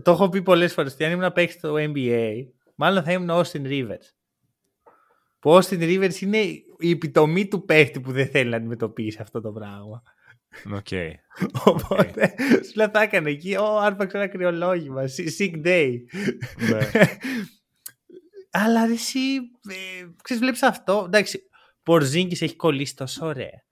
[0.03, 2.31] το έχω πει πολλές φορές ότι αν ήμουν παίχτης του NBA,
[2.75, 4.07] μάλλον θα ήμουν ο Austin Rivers.
[5.39, 6.37] Που ο Austin Rivers είναι
[6.79, 10.03] η επιτομή του παίχτη που δεν θέλει να αντιμετωπίσει αυτό το πράγμα.
[10.73, 10.87] Οκ.
[11.73, 12.33] Οπότε
[12.65, 15.01] σου λέω θα έκανα εκεί, Ω, άρπαξε ένα κρυολόγημα.
[15.37, 15.93] Sick day.
[16.69, 16.89] Ναι.
[18.51, 19.19] Αλλά εσύ,
[19.69, 21.03] ε, ξέρεις, βλέπεις αυτό.
[21.05, 21.41] Εντάξει,
[21.83, 23.64] Πορζίνκης έχει κολλήσει τόσο ωραία.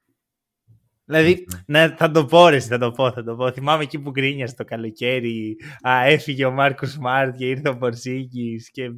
[1.14, 3.52] Δηλαδή, ναι, θα το πω, ρε, θα το πω, θα το πω.
[3.52, 5.58] Θυμάμαι εκεί που γκρίνιασε το καλοκαίρι.
[5.88, 8.92] Α, έφυγε ο Μάρκος Σμαρτ και ήρθε ο Πορσίκη και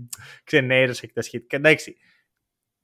[0.44, 1.58] ξενέρωσε και τα σχετικά.
[1.58, 1.96] Εντάξει.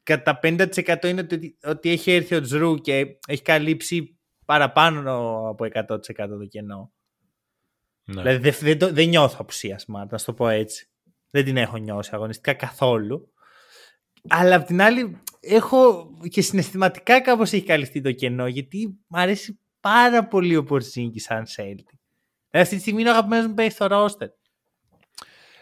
[0.04, 5.12] Κατά 50% είναι ότι, ότι έχει έρθει ο Τζρου και έχει καλύψει παραπάνω
[5.50, 6.94] από 100% το κενό.
[8.04, 8.22] Ναι.
[8.22, 10.90] Δηλαδή δεν, δεν, δεν νιώθω απουσία Smart, να σου το πω έτσι.
[11.30, 13.34] Δεν την έχω νιώσει αγωνιστικά καθόλου.
[14.30, 19.60] Αλλά απ' την άλλη, έχω και συναισθηματικά κάπως έχει καλυφθεί το κενό, γιατί μου αρέσει
[19.80, 22.00] πάρα πολύ ο Πορζίνκη σαν Σέλτη.
[22.50, 24.30] Δηλαδή αυτή τη στιγμή είναι ο αγαπημένος μου παίχτη στο ρόστερ.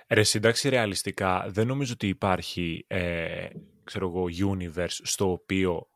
[0.08, 3.48] Ρε, συντάξει ρεαλιστικά, δεν νομίζω ότι υπάρχει, ε,
[3.84, 5.90] ξέρω εγώ, universe στο οποίο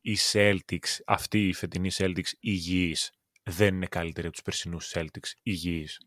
[0.00, 3.12] οι Celtics, αυτή η φετινή Celtics υγιείς,
[3.42, 6.00] δεν είναι καλύτερη από τους περσινούς Celtics υγιείς.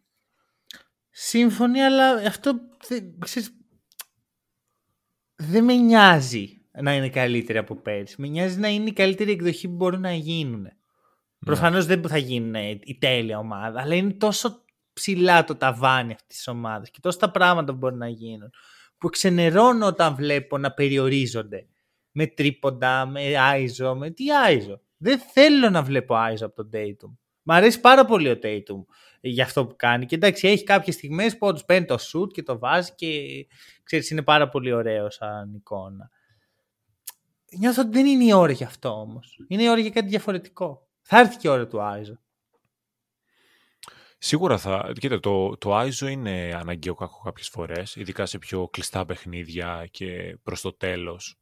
[1.09, 2.59] Σύμφωνοι, αλλά αυτό
[3.19, 3.51] ξέρεις,
[5.35, 8.15] δεν με νοιάζει να είναι καλύτερη από πέρσι.
[8.21, 10.61] Με νοιάζει να είναι η καλύτερη εκδοχή που μπορούν να γίνουν.
[10.61, 10.69] Ναι.
[11.45, 14.61] Προφανώς δεν θα γίνουν η τέλεια ομάδα, αλλά είναι τόσο
[14.93, 18.49] ψηλά το ταβάνι αυτής της ομάδας και τόσα τα πράγματα που μπορούν να γίνουν.
[18.97, 21.67] Που ξενερώνω όταν βλέπω να περιορίζονται
[22.11, 24.81] με τρίποντα, με άιζο, με τι άιζο.
[24.97, 27.17] Δεν θέλω να βλέπω άιζο από τον Tatum.
[27.41, 28.85] Μ' αρέσει πάρα πολύ ο Tatum
[29.21, 30.05] για αυτό που κάνει.
[30.05, 33.07] Και εντάξει, έχει κάποιες στιγμές που όντως παίρνει το σουτ και το βάζει και
[33.83, 36.09] ξέρεις, είναι πάρα πολύ ωραίο σαν εικόνα.
[37.57, 39.39] Νιώθω ότι δεν είναι η ώρα για αυτό όμως.
[39.47, 40.87] Είναι η ώρα για κάτι διαφορετικό.
[41.01, 42.19] Θα έρθει και η ώρα του Άιζο.
[44.17, 44.91] Σίγουρα θα.
[44.99, 50.37] Κοίτα, το, το Άιζο είναι αναγκαίο κακό κάποιες φορές, ειδικά σε πιο κλειστά παιχνίδια και
[50.43, 51.39] προς το τέλος.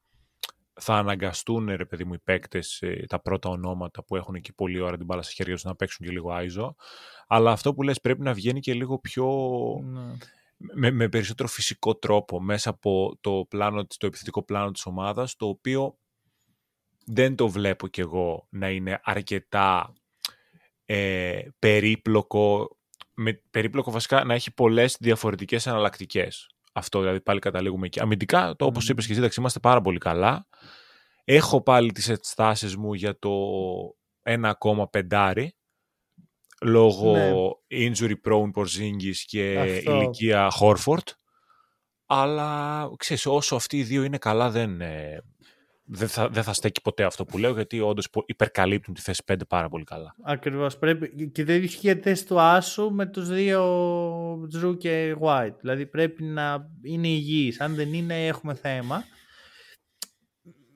[0.79, 4.79] Θα αναγκαστούν, ρε παιδί μου, οι παίκτες, ε, τα πρώτα ονόματα που έχουν και πολλή
[4.79, 6.75] ώρα την μπάλα σε χέρια τους να παίξουν και λίγο Άιζο.
[7.27, 9.25] Αλλά αυτό που λες πρέπει να βγαίνει και λίγο πιο.
[9.83, 10.17] Ναι
[10.57, 15.47] με, με περισσότερο φυσικό τρόπο μέσα από το, πλάνο, το επιθετικό πλάνο της ομάδας, το
[15.47, 15.97] οποίο
[17.05, 19.93] δεν το βλέπω κι εγώ να είναι αρκετά
[20.85, 22.77] ε, περίπλοκο,
[23.13, 26.27] με, περίπλοκο βασικά να έχει πολλές διαφορετικές εναλλακτικέ.
[26.73, 27.99] αυτό, δηλαδή πάλι καταλήγουμε εκεί.
[27.99, 30.47] Αμυντικά, το όπως είπες και εσύ, εντάξει, είμαστε πάρα πολύ καλά.
[31.23, 33.31] Έχω πάλι τις ενστάσεις μου για το
[34.23, 35.47] 1,5
[36.61, 37.31] λόγω Ναι.
[37.69, 39.95] injury prone Porzingis και Αυτό.
[39.95, 41.11] ηλικία Horford.
[42.05, 45.21] Αλλά ξέρεις, όσο αυτοί οι δύο είναι καλά δεν, ε,
[45.83, 49.35] δεν, θα, δεν θα στέκει ποτέ αυτό που λέω γιατί όντως υπερκαλύπτουν τη θέση 5
[49.47, 50.15] πάρα πολύ καλά.
[50.23, 50.77] Ακριβώς.
[50.77, 51.29] Πρέπει...
[51.31, 55.55] Και δεν ισχύει η θέση του Άσου με τους δύο Τζρου και White.
[55.59, 57.61] Δηλαδή πρέπει να είναι υγιείς.
[57.61, 59.03] Αν δεν είναι έχουμε θέμα.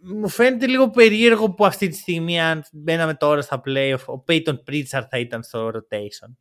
[0.03, 4.57] Μου φαίνεται λίγο περίεργο που αυτή τη στιγμή αν μπαίναμε τώρα στα playoff ο Peyton
[4.67, 6.35] Pritchard θα ήταν στο rotation.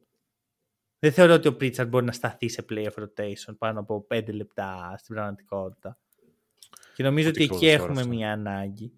[0.98, 4.94] Δεν θεωρώ ότι ο Pritchard μπορεί να σταθεί σε playoff rotation πάνω από 5 λεπτά
[4.98, 5.98] στην πραγματικότητα.
[6.94, 8.14] Και νομίζω Ούτε ότι εκεί ξέρω τώρα έχουμε αυτό.
[8.14, 8.92] μία ανάγκη.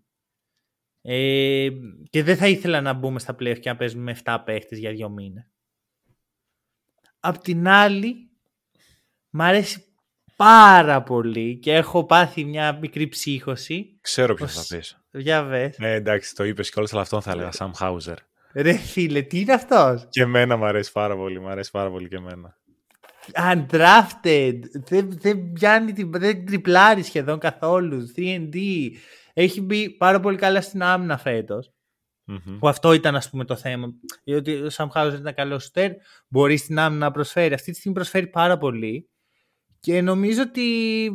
[1.03, 1.69] Ε,
[2.11, 4.93] και δεν θα ήθελα να μπούμε στα playoff και να παίζουμε με 7 παίχτες για
[4.93, 5.51] δύο μήνες.
[7.21, 8.31] Απ' την άλλη,
[9.31, 9.92] μ' αρέσει
[10.37, 13.99] πάρα πολύ και έχω πάθει μια μικρή ψύχωση.
[14.01, 14.97] Ξέρω ποιος Ως- θα πεις.
[15.11, 15.79] Για βες.
[15.79, 18.17] Ναι, εντάξει, το είπες και όλες, αλλά αυτόν θα έλεγα, Sam Hauser.
[18.55, 22.09] Ρε φίλε, τι είναι αυτός; Και εμένα μου αρέσει πάρα πολύ, μου αρέσει πάρα πολύ
[22.09, 22.57] και εμένα.
[23.35, 24.59] Undrafted.
[24.89, 28.07] Δεν, δεν πιάνει, την- δεν τριπλάρει σχεδόν καθόλου.
[28.17, 28.57] D&D.
[29.33, 31.73] Έχει μπει πάρα πολύ καλά στην άμυνα φέτος.
[32.25, 32.59] Μμμ.
[32.59, 33.87] Που αυτό ήταν ας πούμε το θέμα.
[34.25, 35.91] Διότι ο Sam Hauser ήταν καλός σουτέρ,
[36.29, 37.55] μπορεί στην άμυνα να προσφέρει.
[37.55, 39.11] Αυτή τη στιγμή προσφέρει πάρα πολύ.
[39.83, 41.11] Και νομίζω ότι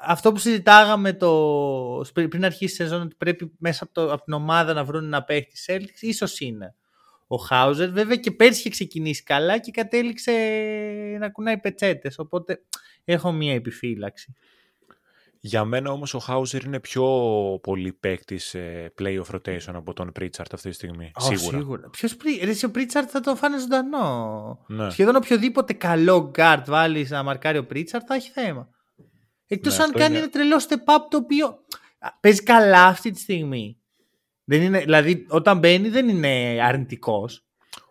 [0.00, 4.32] αυτό που συζητάγαμε το, πριν αρχίσει η σεζόν ότι πρέπει μέσα από, το, από την
[4.32, 6.74] ομάδα να βρουν ένα παίχτη Celtics, ίσως είναι
[7.26, 7.90] ο Χάουζερ.
[7.90, 10.32] Βέβαια και πέρσι είχε ξεκινήσει καλά και κατέληξε
[11.20, 12.18] να κουνάει πετσέτες.
[12.18, 12.60] Οπότε
[13.04, 14.34] έχω μία επιφύλαξη.
[15.48, 17.04] Για μένα όμως ο Hauser είναι πιο
[17.62, 18.54] πολύ παίκτης
[18.98, 21.10] playoff rotation από τον Pritchard αυτή τη στιγμή.
[21.14, 21.56] Ω, σίγουρα.
[21.58, 21.88] σίγουρα.
[21.90, 22.40] Ποιος πρι...
[22.44, 24.64] Ρε, εσύ ο Πρίτσαρτ θα το φάνε ζωντανό.
[24.66, 24.90] Ναι.
[24.90, 28.68] Σχεδόν οποιοδήποτε καλό guard βάλει να μαρκάρει ο Πρίτσαρτ θα έχει θέμα.
[29.46, 31.46] Εκτός Ναι, αν αυτό κάνει είναι- ένα τρελό step up το οποίο
[31.98, 33.78] α, παίζει καλά αυτή τη στιγμή.
[34.44, 37.46] Δεν είναι, δηλαδή όταν μπαίνει δεν είναι αρνητικός.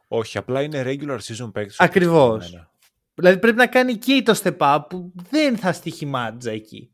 [0.07, 1.79] Όχι, απλά είναι regular season παίκτης.
[1.79, 2.67] Ακριβώς.
[3.13, 6.91] Δηλαδή πρέπει να κάνει και το step up που δεν θα στοιχημάτζα εκεί.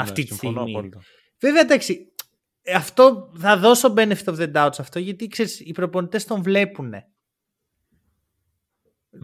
[0.00, 0.90] Αυτή τη στιγμή.
[1.40, 2.12] Βέβαια, εντάξει,
[2.62, 6.42] ε, αυτό θα δώσω benefit of the doubt σε αυτό γιατί ξέρεις, οι προπονητές τον
[6.42, 6.92] βλέπουν.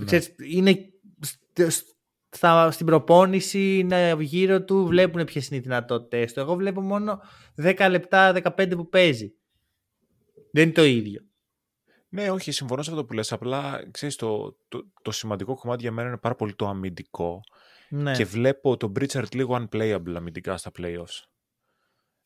[0.05, 0.79] Ξέρεις, είναι
[1.55, 1.70] st-
[2.29, 6.41] στα, στην προπόνηση, είναι γύρω του, βλέπουν ποιες είναι οι δυνατότητες του.
[6.41, 7.20] Εγώ βλέπω μόνο
[7.62, 9.35] 10 λεπτά, 15 που παίζει.
[10.53, 11.20] Δεν είναι το ίδιο.
[12.09, 13.33] Ναι, όχι, συμφωνώ σε αυτό που λες.
[13.33, 17.41] Απλά, ξέρεις, το, το, το σημαντικό κομμάτι για μένα είναι πάρα πολύ το αμυντικό.
[17.89, 18.12] Ναι.
[18.12, 21.24] Και βλέπω τον Pritchard λίγο unplayable αμυντικά στα playoffs.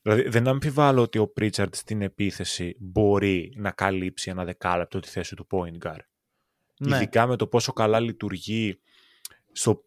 [0.02, 5.34] Δηλαδή, δεν αμφιβάλλω ότι ο Pritchard στην επίθεση μπορεί να καλύψει ένα δεκάλεπτο τη θέση
[5.36, 6.04] του point guard.
[6.78, 6.96] ναι.
[6.96, 8.80] Ειδικά με το πόσο καλά λειτουργεί
[9.52, 9.84] στο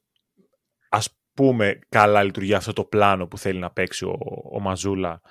[0.89, 4.17] ας πούμε καλά λειτουργεί αυτό το πλάνο που θέλει να παίξει ο,
[4.51, 5.21] ο Μαζούλα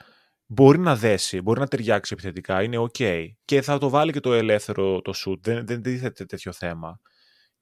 [0.46, 4.32] μπορεί να δέσει, μπορεί να ταιριάξει επιθετικά, είναι ok και θα το βάλει και το
[4.32, 7.00] ελεύθερο το shoot, δεν, δεν τίθεται τέτοιο θέμα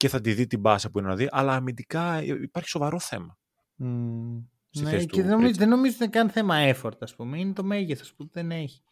[0.01, 3.39] και θα τη δει την μπάσα που είναι να δει, αλλά αμυντικά υπάρχει σοβαρό θέμα.
[3.75, 4.39] Μμμ.
[4.71, 5.59] στη Ναι, θέση και του δεν νομίζω, Pritchard.
[5.59, 7.39] δεν νομίζω ότι είναι καν θέμα effort, ας πούμε.
[7.39, 8.83] Είναι το μέγεθος που δεν έχει.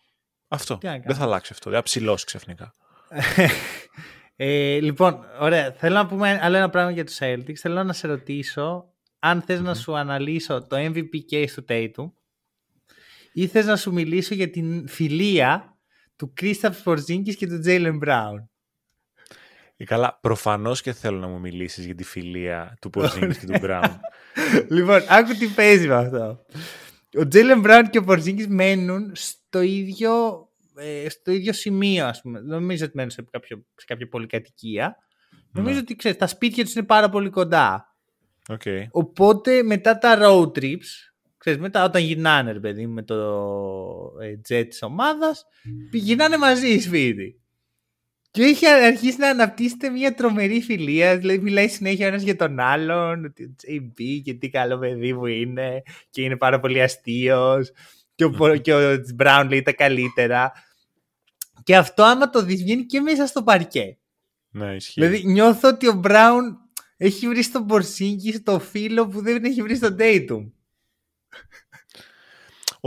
[0.49, 1.17] Αυτό, Τι να δεν κάνεις.
[1.19, 2.73] θα αλλάξει αυτό, δεν θα ψηλώσει ξαφνικά.
[4.37, 5.73] ε, λοιπόν, ωραία.
[5.73, 7.55] Θέλω να πούμε άλλο ένα πράγμα για τους Celtics.
[7.55, 8.85] Θέλω να σε ρωτήσω
[9.19, 12.11] αν θες να σου αναλύσω το MVP case του Tatum
[13.33, 15.77] ή θες να σου μιλήσω για την φιλία
[16.17, 18.35] του Kristaps Porzingis και του Jalen Brown.
[19.81, 23.59] Ε, καλά, προφανώς και θέλω να μου μιλήσεις για τη φιλία του Porzingis και του
[23.63, 23.91] Brown.
[24.77, 26.45] λοιπόν, άκου τι παίζει με αυτό.
[27.19, 30.13] Ο Jalen Brown και ο Porzingis μένουν στο ίδιο,
[30.77, 32.39] ε, στο ίδιο σημείο, ας πούμε.
[32.41, 34.97] Δεν νομίζω ότι μένουν σε, κάποιο, σε κάποια πολυκατοικία.
[35.53, 35.81] Νομίζω Ναι.
[35.81, 37.97] ότι ξέρεις, τα σπίτια τους είναι πάρα πολύ κοντά.
[38.49, 38.83] Okay.
[38.91, 40.89] Οπότε μετά τα road trips,
[41.39, 43.17] ξέρεις, μετά όταν γυρνάνε ρε παιδί με το
[44.23, 45.45] ε, jet της ομάδας,
[45.93, 47.41] γυρνάνε μαζί σπίτι.
[48.31, 51.19] Και έχει αρχίσει να αναπτύσσεται μια τρομερή φιλία.
[51.19, 53.25] Δηλαδή, μιλάει συνέχεια ο ένας για τον άλλον.
[53.25, 55.83] Ότι ο JB και τι καλό παιδί μου είναι.
[56.11, 57.71] Και είναι πάρα πολύ αστείος.
[58.15, 60.53] Και ο, Πο- και ο Brown λέει τα καλύτερα.
[61.63, 63.99] Και αυτό άμα το δεις βγαίνει και μέσα στο παρκέ.
[64.51, 65.01] Ναι, ισχύει.
[65.01, 66.43] Δηλαδή νιώθω ότι ο Brown
[66.97, 70.51] έχει βρει στον Πορσίνκι στο φίλο που δεν έχει βρει στον Tatum.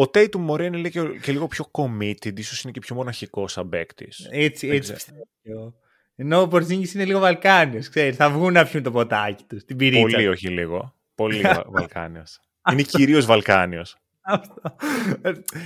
[0.01, 3.69] Ο Tatum μωρέ είναι λίγο, και λίγο πιο committed, ίσως είναι και πιο μοναχικός σαν
[3.69, 4.27] παίκτης.
[4.31, 5.15] Έτσι, Δεν έτσι ξέρω.
[5.33, 5.73] πιστεύω.
[6.15, 9.77] Ενώ ο Πορσίνκι είναι λίγο Βαλκάνιος, ξέρεις, θα βγουν να πιούν το ποτάκι τους, την
[9.77, 10.01] πυρίτσα.
[10.01, 10.95] Πολύ όχι λίγο.
[11.15, 12.39] Πολύ Βα- Βαλκάνιος.
[12.71, 13.95] είναι κυρίως Βαλκάνιος.
[14.21, 14.61] Αυτό.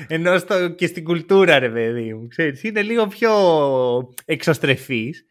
[0.08, 3.32] Ενώ στο, και στην κουλτούρα, ρε παιδί μου, ξέρεις, είναι λίγο πιο
[4.26, 5.26] εξωστρεφής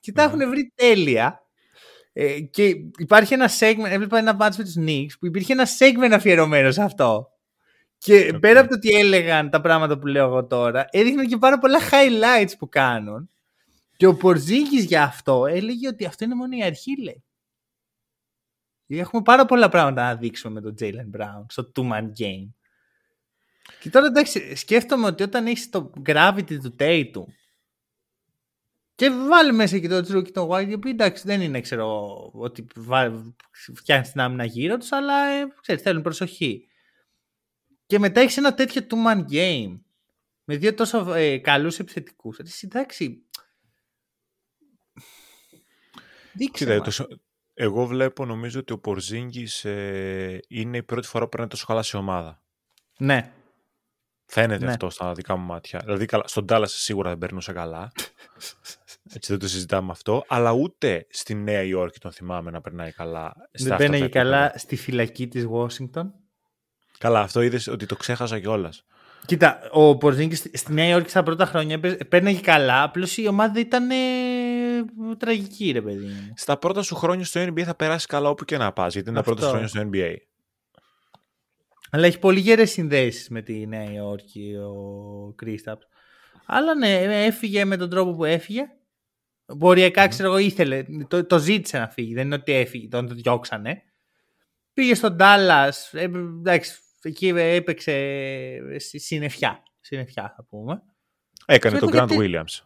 [0.00, 0.32] και τα Ναι.
[0.32, 1.38] έχουν βρει τέλεια.
[2.12, 2.64] Ε, και
[2.98, 6.82] υπάρχει ένα segment, έβλεπα ένα match με τους Knicks που υπήρχε ένα segment αφιερωμένο σε
[6.82, 7.28] αυτό.
[8.04, 8.40] Και okay.
[8.40, 11.78] πέρα από το ότι έλεγαν τα πράγματα που λέω εγώ τώρα, έδειχναν και πάρα πολλά
[11.90, 13.30] highlights που κάνουν.
[13.96, 17.24] Και ο Πορζίκης για αυτό έλεγε ότι αυτό είναι μόνο η αρχή, λέει.
[18.86, 22.48] Έχουμε πάρα πολλά πράγματα να δείξουμε με τον Jalen Brown στο two-man game.
[23.80, 27.24] Και τώρα εντάξει, σκέφτομαι ότι όταν έχεις το gravity του Tatum
[28.94, 32.66] και βάλει μέσα και το Drew και το White, που εντάξει δεν είναι ξέρω ότι
[33.74, 36.68] φτιάχνεις την άμυνα γύρω τους, αλλά ε, ξέρεις, θέλουν προσοχή.
[37.86, 39.80] Και μετά έχεις ένα τέτοιο two-man game
[40.44, 42.38] με δύο τόσο ε, καλούς επιθετικούς.
[42.38, 43.26] Εντάξει.
[46.32, 46.80] Δείξε
[47.54, 51.82] εγώ βλέπω νομίζω ότι ο Πορζίνγκης ε, είναι η πρώτη φορά που είναι τόσο καλά
[51.82, 52.42] σε ομάδα.
[52.98, 53.32] Ναι.
[54.26, 54.70] Φαίνεται ναι.
[54.70, 55.80] αυτό στα δικά μου μάτια.
[55.84, 57.92] Δηλαδή στον Τάλλας σίγουρα δεν περνούσε καλά.
[59.14, 60.24] Έτσι δεν το συζητάμε αυτό.
[60.28, 63.34] Αλλά ούτε στη Νέα Υόρκη τον θυμάμαι να περνάει καλά.
[63.52, 66.10] Δεν παίρνει καλά στη φυλακή της Washington.
[67.04, 68.84] Καλά, αυτό είδες ότι το ξέχασα κιόλας.
[69.26, 72.82] Κοίτα, ο Πορζίνγκη στη Νέα Υόρκη στα πρώτα χρόνια παίρνει καλά.
[72.82, 73.94] Απλώς η ομάδα ήταν ε,
[75.18, 76.32] τραγική, ρε παιδί.
[76.36, 79.18] Στα πρώτα σου χρόνια στο NBA θα περάσει καλά όπου και να πας, γιατί είναι
[79.18, 80.14] τα πρώτα σου χρόνια στο NBA.
[81.90, 85.86] Αλλά έχει πολύ γερές συνδέσεις με τη Νέα Υόρκη ο Κρίσταπς.
[86.46, 88.62] Αλλά ναι, έφυγε με τον τρόπο που έφυγε.
[89.46, 90.08] Μποριακά, mm.
[90.08, 90.84] ξέρω εγώ, ήθελε.
[91.08, 92.14] Το, το ζήτησε να φύγει.
[92.14, 93.82] Δεν είναι ότι έφυγε, τον το διώξανε.
[94.74, 95.72] Πήγε στον Ντάλλα.
[95.92, 96.78] Ε, εντάξει,
[97.08, 97.96] εκεί έπαιξε
[98.78, 99.62] συννεφιά.
[99.80, 100.82] Συννεφιά, θα πούμε.
[101.46, 102.60] Έκανε τον Grant Williams.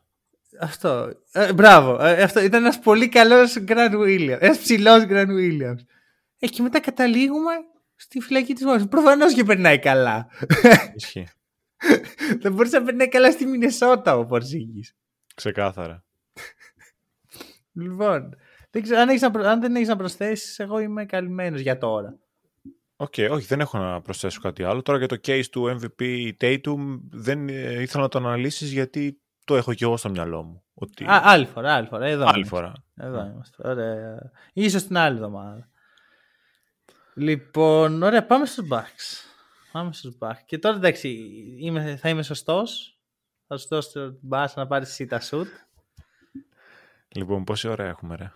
[0.61, 1.13] Αυτό.
[1.33, 2.05] Ε, μπράβο.
[2.05, 4.37] Ε, αυτό ήταν ένας πολύ καλός Grant Williams.
[4.41, 5.81] Ένας ψηλός Grant Williams.
[6.39, 7.53] Ε, και μετά καταλήγουμε
[7.97, 8.91] στη φυλακή της Washington.
[8.91, 10.29] Προφανώς και περνάει καλά.
[10.95, 11.29] Ισχύει.
[12.43, 14.85] Δεν μπορούσε να περνάει καλά στη Μινεσότα ο Πορζίνγκη.
[15.35, 16.05] Ξεκάθαρα.
[17.73, 18.37] λοιπόν,
[18.71, 22.19] δεν ξέρω, αν, να, αν δεν έχεις να προσθέσεις, εγώ είμαι καλυμμένος για τώρα.
[23.01, 24.83] Οκ, okay, όχι, δεν έχω να προσθέσω κάτι άλλο.
[24.83, 29.57] Τώρα για το case του MVP Tatum δεν ε, ήθελα να το αναλύσεις γιατί το
[29.57, 30.63] έχω και εγώ στο μυαλό μου.
[30.75, 31.05] Ότι...
[31.05, 32.07] Α, άλλη φορά, άλλη φορά.
[32.07, 32.57] Εδώ άλλη είμαστε.
[32.57, 32.73] φορά.
[32.97, 33.31] Εδώ ναι.
[33.31, 33.69] είμαστε.
[33.69, 34.33] Ωραία.
[34.53, 35.69] Ίσως την άλλη εβδομάδα.
[37.15, 39.25] Λοιπόν, ωραία, πάμε στους Bucks.
[39.73, 40.43] Πάμε στους Bucks.
[40.47, 41.09] Και τώρα εντάξει,
[41.59, 42.99] είμαι, θα είμαι σωστός.
[43.47, 45.49] Θα σου δώσω την μπάλα να πάρεις εσύ τα σουτ.
[47.09, 48.33] Λοιπόν, πόση ώρα έχουμε, ρε;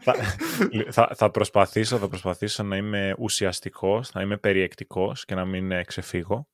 [0.00, 0.14] Θα,
[0.90, 5.84] θα, θα, προσπαθήσω, θα προσπαθήσω να είμαι ουσιαστικός, να είμαι περιεκτικός και να μην ε,
[5.84, 6.48] ξεφύγω.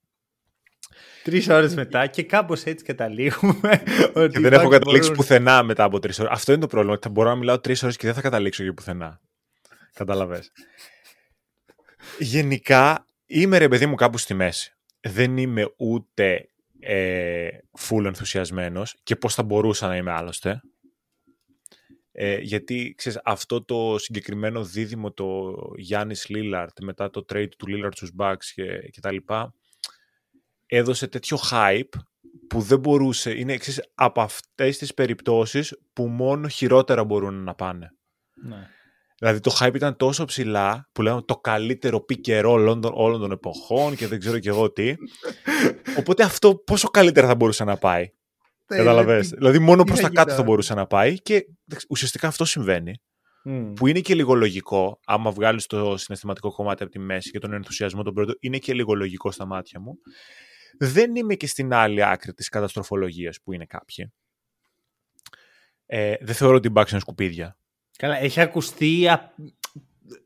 [1.23, 3.83] Τρεις ώρες μετά και κάπως έτσι καταλήγουμε.
[4.15, 5.17] Ότι και δεν έχω καταλήξει μπορούν...
[5.17, 6.33] πουθενά μετά από τρεις ώρες.
[6.33, 6.95] Αυτό είναι το πρόβλημα.
[6.95, 9.21] Ότι θα μπορώ να μιλάω τρεις ώρες και δεν θα καταλήξω για πουθενά.
[9.95, 10.43] Καταλαβέ.
[12.19, 14.77] Γενικά είμαι ρε παιδί μου κάπου στη μέση.
[15.01, 16.49] Δεν είμαι ούτε
[16.81, 20.61] ε, full ενθουσιασμένος και πώς θα μπορούσα να είμαι άλλωστε.
[22.13, 27.97] Ε, γιατί ξέρεις, αυτό το συγκεκριμένο δίδυμο το Γιάννης Λίλαρτ μετά το trade του Λίλαρτ
[27.97, 29.55] στους Bucks και, και τα λοιπά
[30.67, 31.99] έδωσε τέτοιο hype
[32.49, 37.95] που δεν μπορούσε, είναι εξής, από αυτές τις περιπτώσεις που μόνο χειρότερα μπορούν να πάνε.
[38.35, 38.69] Ναι.
[39.19, 43.97] Δηλαδή το hype ήταν τόσο ψηλά που λέμε το καλύτερο pick όλων, όλων των εποχών
[43.97, 44.95] και δεν ξέρω και εγώ τι.
[45.99, 48.13] Οπότε αυτό πόσο καλύτερα θα μπορούσε να πάει;
[48.67, 49.29] Ναι, Καταλαβες.
[49.29, 51.47] Δηλαδή μόνο προς τα κάτω θα μπορούσε να πάει και
[51.89, 53.01] ουσιαστικά αυτό συμβαίνει.
[53.75, 57.53] Που είναι και λίγο λογικό, άμα βγάλεις το συναισθηματικό κομμάτι από τη μέση και τον
[57.53, 59.99] ενθουσιασμό των πρώτων, είναι και λίγο λογικό στα μάτια μου
[60.79, 64.13] δεν είμαι και στην άλλη άκρη της καταστροφολογίας που είναι κάποιοι.
[65.87, 67.57] Ε, δεν θεωρώ ότι οι Bucks είναι σκουπίδια.
[67.99, 69.09] Καλά, έχει ακουστεί,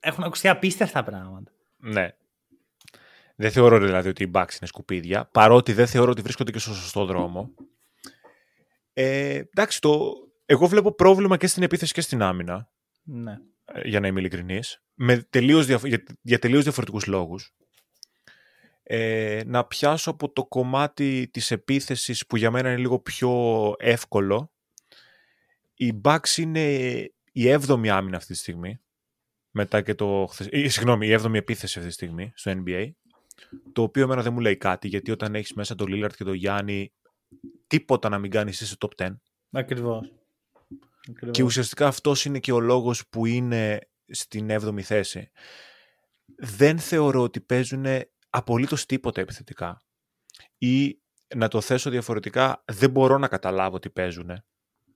[0.01, 1.53] έχουν ακουστεί απίστευτα πράγματα.
[1.77, 2.09] Ναι.
[3.37, 6.75] Δεν θεωρώ δηλαδή ότι οι Bucks είναι σκουπίδια, παρότι δεν θεωρώ ότι βρίσκονται και στο
[6.75, 7.55] σωστό δρόμο.
[8.99, 10.13] Ε, εντάξει, το...
[10.47, 12.71] εγώ βλέπω πρόβλημα και στην επίθεση και στην άμυνα.
[13.03, 13.39] Ναι.
[13.65, 14.83] Ε, για να είμαι ειλικρινής.
[14.95, 15.81] Με τελείως για,
[16.23, 17.55] για τελείως διαφορετικούς λόγους
[18.89, 24.53] ε, να πιάσω από το κομμάτι της επίθεσης που για μένα είναι λίγο πιο εύκολο.
[25.75, 26.61] Η Bucks είναι
[27.33, 28.81] η έβδομη άμυνα αυτή τη στιγμή.
[29.51, 30.29] Μετά και το...
[30.51, 32.91] Ε, συγγνώμη, η έβδομη επίθεση αυτή τη στιγμή στο NBA.
[33.73, 36.35] Το οποίο εμένα δεν μου λέει κάτι, γιατί όταν έχεις μέσα τον Lillard και τον
[36.35, 36.93] Γιάννη,
[37.67, 39.17] τίποτα να μην κάνεις είσαι top 10.
[39.51, 40.13] Ακριβώς.
[41.31, 45.31] Και ουσιαστικά αυτός είναι και ο λόγος που είναι στην έβδομη θέση.
[46.37, 47.87] Δεν θεωρώ ότι παίζουν
[48.31, 49.83] απολύτως τίποτα επιθετικά.
[50.59, 51.01] Ή
[51.35, 54.31] να το θέσω διαφορετικά, δεν μπορώ να καταλάβω τι παίζουν.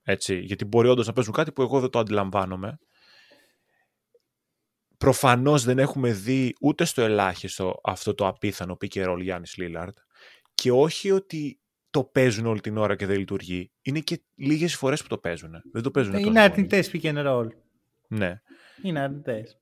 [0.02, 2.78] Έτσι, γιατί μπορεί όντως να παίζουν κάτι που εγώ δεν το αντιλαμβάνομαι.
[4.96, 9.96] Προφανώς δεν έχουμε δει ούτε στο ελάχιστο αυτό το απίθανο pick and roll Γιάννης Λίλαρντ
[10.54, 11.59] και όχι ότι
[11.90, 13.70] το παίζουν όλη την ώρα και δεν λειτουργεί.
[13.82, 15.50] Είναι και λίγες φορές που το παίζουν.
[15.72, 17.46] Δεν το παίζουν Είναι αρνητές pick and roll.
[18.08, 18.40] Ναι.
[18.82, 19.58] Είναι αρνητές.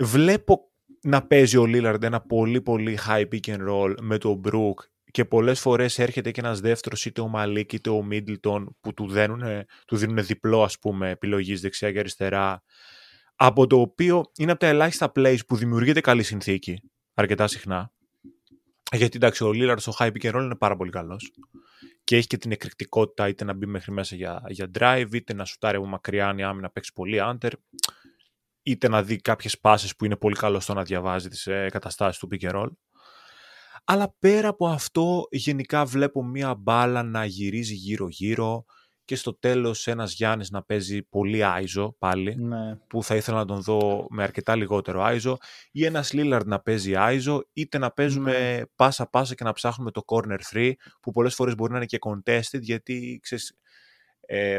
[0.00, 0.70] Βλέπω
[1.02, 5.24] να παίζει ο Λίλαρντ ένα πολύ πολύ high pick and roll με τον Μπρουκ και
[5.24, 9.42] πολλές φορές έρχεται και ένας δεύτερος είτε ο Μαλίκ είτε ο Μίτλτον που του, δίνουν,
[9.86, 12.62] του δίνουν διπλό ας πούμε επιλογής δεξιά και αριστερά
[13.34, 16.82] από το οποίο είναι από τα ελάχιστα plays που δημιουργείται καλή συνθήκη
[17.14, 17.92] αρκετά συχνά
[18.92, 21.32] γιατί εντάξει ο Λίλαρντ στο high pick and roll είναι πάρα πολύ καλός
[22.12, 25.44] και έχει και την εκρηκτικότητα είτε να μπει μέχρι μέσα για, για drive είτε να
[25.44, 27.50] σουτάρει από μακριά αν η άμυνα παίξει πολύ under
[28.62, 32.20] είτε να δει κάποιες πάσες που είναι πολύ καλό στο να διαβάζει τις ε, καταστάσεις
[32.20, 32.68] του pick and roll.
[33.84, 38.64] Αλλά πέρα από αυτό γενικά βλέπω μία μπάλα να γυρίζει γύρω-γύρω
[39.12, 42.76] και στο τέλος ένας Γιάννης να παίζει πολύ άιζο πάλι, Ναι.
[42.76, 45.36] που θα ήθελα να τον δω με αρκετά λιγότερο άιζο,
[45.72, 50.38] ή ένας Λίλαρντ να παίζει άιζο, είτε να παίζουμε πάσα-πάσα και να ψάχνουμε το corner
[50.52, 53.58] 3, που πολλές φορές μπορεί να είναι και contested, γιατί ξέρεις,
[54.20, 54.58] ε,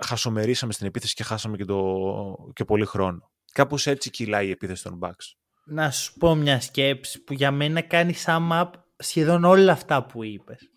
[0.00, 3.30] χασομερίσαμε στην επίθεση και χάσαμε και, το, και πολύ χρόνο.
[3.52, 5.34] Κάπως έτσι κυλάει η επίθεση των Bucks.
[5.64, 10.24] Να σου πω μια σκέψη που για μένα κάνει sum up σχεδόν όλα αυτά που
[10.24, 10.70] είπες.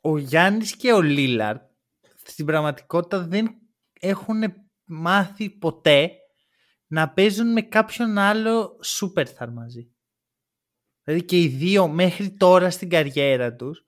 [0.00, 1.68] Ο Γιάννης και ο Λίλαρντ
[2.30, 3.48] στην πραγματικότητα δεν
[4.00, 4.42] έχουν
[4.84, 6.10] μάθει ποτέ
[6.86, 9.94] να παίζουν με κάποιον άλλο superstar μαζί.
[11.02, 13.84] Δηλαδή και οι δύο μέχρι τώρα στην καριέρα τους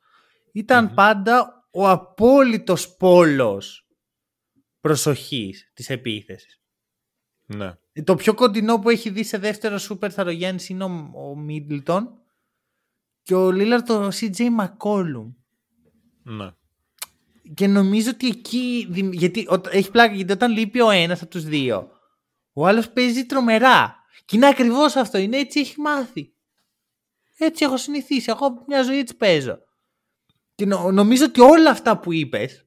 [0.52, 3.86] ηταν πάντα ο απόλυτος πόλος
[4.80, 6.62] προσοχής της επίθεσης.
[7.46, 7.74] Ναι.
[8.04, 12.22] Το πιο κοντινό που έχει δει σε δεύτερο superstar ο Γιάννης είναι ο, ο Μίτλτον
[13.22, 15.34] και ο Λίλαρ το CJ McCollum.
[16.22, 16.50] ναι.
[17.54, 18.86] Και νομίζω ότι εκεί.
[18.90, 21.90] δη- Γιατί ό- έχει πλάκα, γιατί όταν λείπει ο ένας από τους δύο,
[22.52, 23.96] ο άλλος παίζει τρομερά.
[24.24, 25.18] Και είναι ακριβώς αυτό.
[25.18, 26.32] Είναι έτσι έχει μάθει.
[27.38, 28.30] Έτσι έχω συνηθίσει.
[28.30, 29.58] Εγώ μια ζωή έτσι παίζω.
[30.54, 32.66] Και νο- νομίζω ότι όλα αυτά που είπες,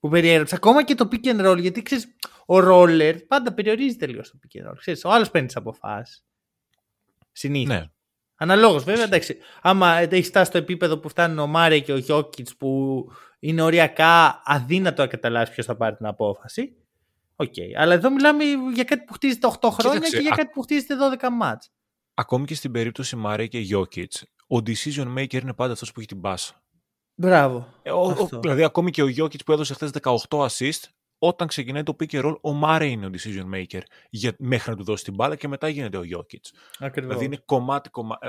[0.00, 2.06] που περιέγραψα, ακόμα και το pick and roll, γιατί ξέρεις,
[2.46, 4.76] ο roller πάντα περιορίζεται λίγο στο pick and roll.
[4.78, 6.24] Ξέρεις, ο άλλος παίρνει τις αποφάσεις.
[7.32, 7.76] Συνήθως.
[7.76, 7.84] ναι.
[8.40, 9.36] Αναλόγως, βέβαια, εντάξει.
[9.62, 13.04] Άμα έχεις φτάσει στο επίπεδο που φτάνουν ο Μάρεϊ και ο Γιόκιτς που
[13.38, 16.76] είναι οριακά αδύνατο να καταλάβεις ποιος θα πάρει την απόφαση.
[17.36, 17.54] Οκ.
[17.76, 20.62] Αλλά εδώ μιλάμε για κάτι που χτίζεται 8 χρόνια Κοίταξε, και για α- κάτι που
[20.62, 21.70] χτίζεται 12 ματς.
[22.14, 26.08] Ακόμη και στην περίπτωση Μάρεϊ και Jokic, ο decision maker είναι πάντα αυτός που έχει
[26.08, 26.62] την μπάλα.
[27.14, 27.68] Μπράβο.
[27.82, 28.40] Ε, ο- ο- Αυτό.
[28.40, 30.82] δηλαδή, ακόμη και ο Jokic που έδωσε χθες 18 assist,
[31.18, 33.80] όταν ξεκινάει το pick and roll, ο Μάρεϊ είναι ο decision maker
[34.10, 36.40] για, μέχρι να του δώσει την μπάλα και μετά γίνεται ο Jokic.
[36.78, 37.08] Ακριβώς.
[37.08, 38.26] Δηλαδή είναι κομμάτι, κομμάτι.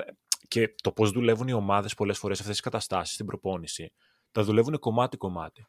[0.47, 3.91] Και το πώς δουλεύουν οι ομάδες πολλές φορές σε αυτές τις καταστάσεις στην προπόνηση,
[4.31, 5.67] τα δουλεύουν κομμάτι-κομμάτι.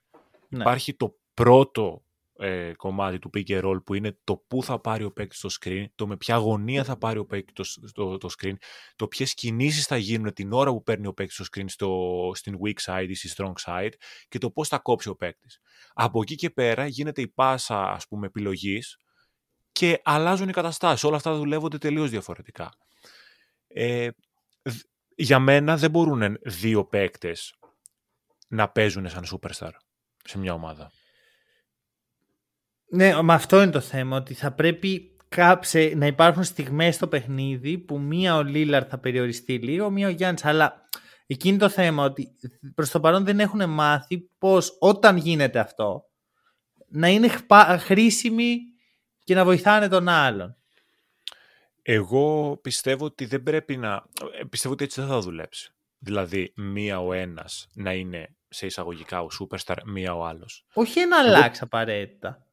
[0.49, 0.61] Ναι.
[0.61, 2.05] Υπάρχει το πρώτο
[2.37, 5.49] ε, κομμάτι του pick and roll που είναι το πού θα πάρει ο παίκτης στο
[5.61, 8.55] screen, το με ποια γωνία θα πάρει ο παίκτης το, το, το screen,
[8.97, 12.59] το ποιες κινήσεις θα γίνουν την ώρα που παίρνει ο παίκτης στο screen στο, στην
[12.65, 13.93] weak side ή στη strong side
[14.29, 15.61] και το πώς θα κόψει ο παίκτης.
[15.93, 18.97] Από εκεί και πέρα γίνεται η πάσα ας πούμε επιλογής
[19.73, 21.05] και αλλάζουν οι καταστάσεις.
[21.05, 22.71] Όλα αυτά δουλεύονται τελείως διαφορετικά.
[23.67, 24.09] Ε,
[24.63, 24.85] δ-
[25.15, 27.55] για μένα δεν μπορούν δύο παίκτες
[28.51, 29.71] να παίζουν σαν superstar
[30.25, 30.91] σε μια ομάδα.
[32.91, 34.17] Ναι, με αυτό είναι το θέμα.
[34.17, 39.59] Ότι θα πρέπει κάψε, να υπάρχουν στιγμές στο παιχνίδι που μία ο Λίλαρ θα περιοριστεί
[39.59, 40.45] λίγο, μία ο Γιάννης.
[40.45, 40.89] Αλλά
[41.27, 42.37] εκείνη το θέμα ότι
[42.75, 46.05] προς το παρόν δεν έχουν μάθει πως όταν γίνεται αυτό
[46.89, 48.59] να είναι χπα- χρήσιμοι
[49.25, 50.57] και να βοηθάνε τον άλλον.
[51.83, 54.05] Εγώ πιστεύω ότι δεν πρέπει να...
[54.41, 55.75] ε, Πιστεύω ότι έτσι δεν θα δουλέψει.
[55.99, 60.65] Δηλαδή, μία ο ένας να είναι σε εισαγωγικά ο superstar, μία ο άλλος.
[60.73, 62.47] Όχι ένα αλλάξει απαραίτητα.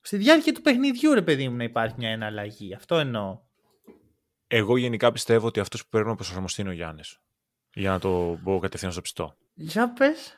[0.00, 2.74] Στη διάρκεια του παιχνιδιού, ρε παιδί μου, να υπάρχει μια εναλλαγή.
[2.74, 3.40] Αυτό εννοώ.
[4.46, 7.20] Εγώ γενικά πιστεύω ότι αυτός που πρέπει να προσαρμοστεί είναι ο Γιάννης.
[7.74, 9.36] Για να το πω κατευθείαν στο ψητό.
[9.54, 10.36] Για πες.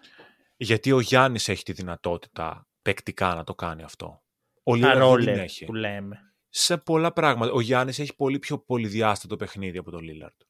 [0.57, 4.23] Γιατί ο Γιάννης έχει τη δυνατότητα παικτικά να το κάνει αυτό.
[4.63, 5.65] Ο Τα Λίλαρντ δεν ρόλερ την έχει.
[5.65, 6.35] που λέμε.
[6.49, 7.53] Σε πολλά πράγματα.
[7.53, 10.41] Ο Γιάννης έχει πολύ πιο πολυδιάστατο παιχνίδι από τον Λίλαρντ.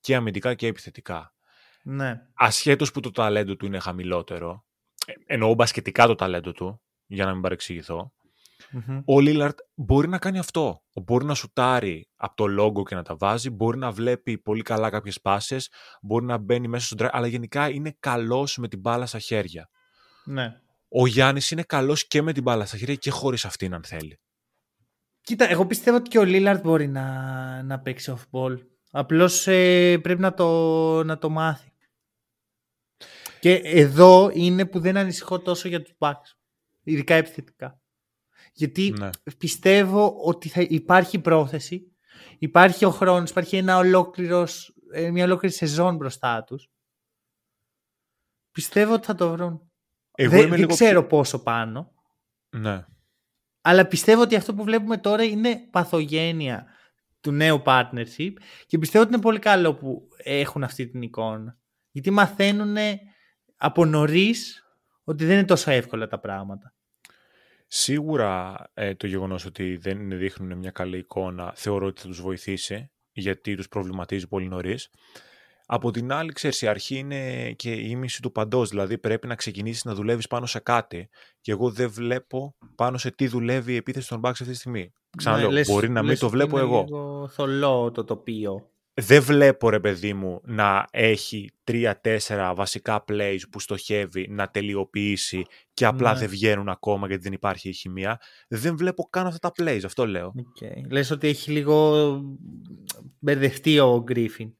[0.00, 1.34] Και αμυντικά και επιθετικά.
[1.82, 2.20] Ναι.
[2.34, 4.64] ασχέτως που το ταλέντο του είναι χαμηλότερο,
[5.06, 8.12] ε, εννοώ μπασκετικά το ταλέντο του, για να μην παρεξηγηθώ,
[8.70, 9.02] Μμμ.
[9.04, 10.82] ο Λίλαρτ μπορεί να κάνει αυτό.
[11.04, 14.90] Μπορεί να σουτάρει από το λόγο και να τα βάζει, μπορεί να βλέπει πολύ καλά
[14.90, 15.70] κάποιες πάσες,
[16.02, 19.68] μπορεί να μπαίνει μέσα στον drive, αλλά γενικά είναι καλός με την μπάλα στα χέρια.
[20.24, 20.60] Ναι.
[20.88, 24.20] Ο Γιάννης είναι καλός και με την μπάλα στα χέρια και χωρίς αυτήν αν θέλει.
[25.20, 28.56] Κοίτα, εγώ πιστεύω ότι και ο Λίλαρτ μπορεί να, να παίξει off-ball.
[28.90, 31.71] Απλώς ε, πρέπει να το, να το μάθει.
[33.42, 36.36] Και εδώ είναι που δεν ανησυχώ τόσο για τους Bucks.
[36.82, 37.80] Ειδικά επιθετικά.
[38.52, 39.10] Γιατί Ναι.
[39.38, 41.92] πιστεύω ότι θα υπάρχει πρόθεση,
[42.38, 46.70] υπάρχει ο χρόνος, υπάρχει ένα ολόκληρος, ε, μια ολόκληρη σεζόν μπροστά τους.
[48.52, 49.70] Πιστεύω ότι θα το βρουν.
[50.14, 51.92] Εγώ δεν είμαι δεν λίγο ξέρω πόσο πάνω.
[52.50, 52.84] Ναι.
[53.60, 56.66] Αλλά πιστεύω ότι αυτό που βλέπουμε τώρα είναι παθογένεια
[57.20, 58.32] του νέου partnership
[58.66, 61.56] και πιστεύω ότι είναι πολύ καλό που έχουν αυτή την εικόνα.
[61.90, 62.76] Γιατί μαθαίνουν
[63.64, 64.64] από νωρίς
[65.04, 66.74] ότι δεν είναι τόσο εύκολα τα πράγματα.
[67.66, 72.90] Σίγουρα ε, το γεγονός ότι δεν δείχνουν μια καλή εικόνα θεωρώ ότι θα τους βοηθήσει
[73.12, 74.88] γιατί τους προβληματίζει πολύ νωρίς.
[75.66, 79.34] Από την άλλη, ξέρεις, η αρχή είναι και η ίμιση του παντός, δηλαδή πρέπει να
[79.34, 81.08] ξεκινήσεις να δουλεύεις πάνω σε κάτι
[81.40, 84.92] και εγώ δεν βλέπω πάνω σε τι δουλεύει η επίθεση των Bucks αυτή τη στιγμή.
[85.16, 86.82] Ξαναλέω, Ναι, λες- μπορεί να μην λες το ότι βλέπω είναι εγώ.
[86.88, 88.70] λίγο θολό το τοπίο.
[88.94, 95.84] Δεν βλέπω ρε παιδί μου να έχει τρία-τέσσερα βασικά plays που στοχεύει να τελειοποιήσει και
[95.84, 96.18] απλά Ναι.
[96.18, 98.20] δεν βγαίνουν ακόμα γιατί δεν υπάρχει η χημεία.
[98.48, 100.34] Δεν βλέπω καν αυτά τα plays, αυτό λέω.
[100.36, 100.90] Okay.
[100.90, 102.06] Λες ότι έχει λίγο
[103.18, 104.52] μπερδευτεί ο Γκρίφιν.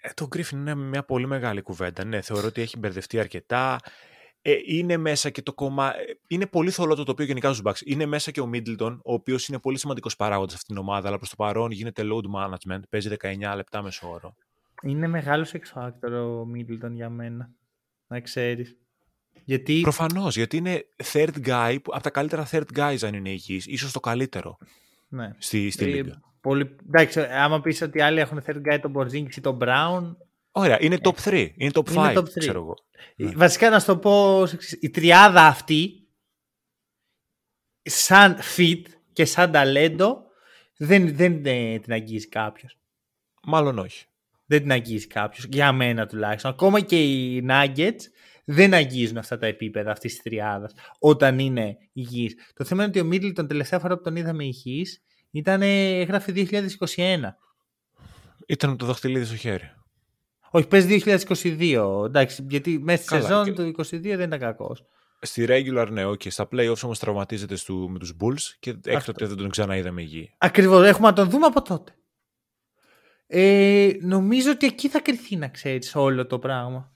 [0.00, 2.04] Ε, το Griffin είναι μια πολύ μεγάλη κουβέντα.
[2.04, 3.80] Ναι, θεωρώ ότι έχει μπερδευτεί αρκετά.
[4.48, 5.96] Ε, είναι μέσα και το κόμμα.
[5.96, 7.86] ε, Είναι πολύ θολό το τοπίο γενικά στους Bucks.
[7.86, 11.08] Είναι μέσα και ο Middleton, ο οποίος είναι πολύ σημαντικός παράγοντας σε αυτήν την ομάδα,
[11.08, 12.80] αλλά προς το παρόν γίνεται load management.
[12.90, 14.34] Παίζει 19 λεπτά μέσω όρο.
[14.82, 17.50] Είναι μεγάλος X Factor ο Middleton για μένα.
[18.06, 18.76] Να ξέρεις.
[19.44, 23.66] Γιατί Προφανώς, γιατί είναι third guy, που- από τα καλύτερα third guys αν είναι υγιής,
[23.66, 24.56] ίσως το καλύτερο
[25.08, 25.30] ναι.
[25.38, 26.20] στη, στη Ε, λίγα.
[26.40, 26.76] πολύ...
[26.88, 30.16] Εντάξει, άμα πεις ότι άλλοι έχουν third guy τον Porzingis ή τον Brown,
[30.58, 32.38] Ωραία, είναι top 3, είναι top 5, Είναι top three.
[32.38, 32.74] ξέρω εγώ.
[33.16, 33.30] Ναι.
[33.30, 34.78] Βασικά να σου το πω ως εξής.
[34.80, 36.08] η τριάδα αυτή
[37.82, 38.82] σαν fit
[39.12, 40.22] και σαν ταλέντο
[40.76, 42.78] δεν, δεν ε, την αγγίζει κάποιος.
[43.42, 44.06] Μάλλον όχι.
[44.46, 46.50] Δεν την αγγίζει κάποιος, για μένα τουλάχιστον.
[46.50, 48.00] Ακόμα και οι Nuggets
[48.44, 52.34] δεν αγγίζουν αυτά τα επίπεδα αυτής της τριάδας όταν είναι υγιής.
[52.54, 56.32] Το θέμα είναι ότι ο Middleton τελευταία φορά που τον είδαμε υγιής ήταν, ε, έγραφε
[56.32, 57.36] 2021.
[58.46, 59.75] Ήταν το δαχτυλίδι στο χέρι.
[60.56, 62.02] Όχι, παίζει 2022.
[62.06, 64.84] Εντάξει, γιατί μέσα στη Καλά, σεζόν και- του 2022 δεν ήταν κακός.
[65.20, 66.30] Στη regular, ναι, okay.
[66.30, 70.34] Στα playoffs όμως τραυματίζεται στου, με τους Bulls και έκτοτε δεν τον ξαναείδαμε υγιή.
[70.38, 71.92] Ακριβώς, έχουμε να τον δούμε από τότε.
[73.26, 76.92] Ε, νομίζω ότι εκεί θα κρυθεί να ξέρεις όλο το πράγμα.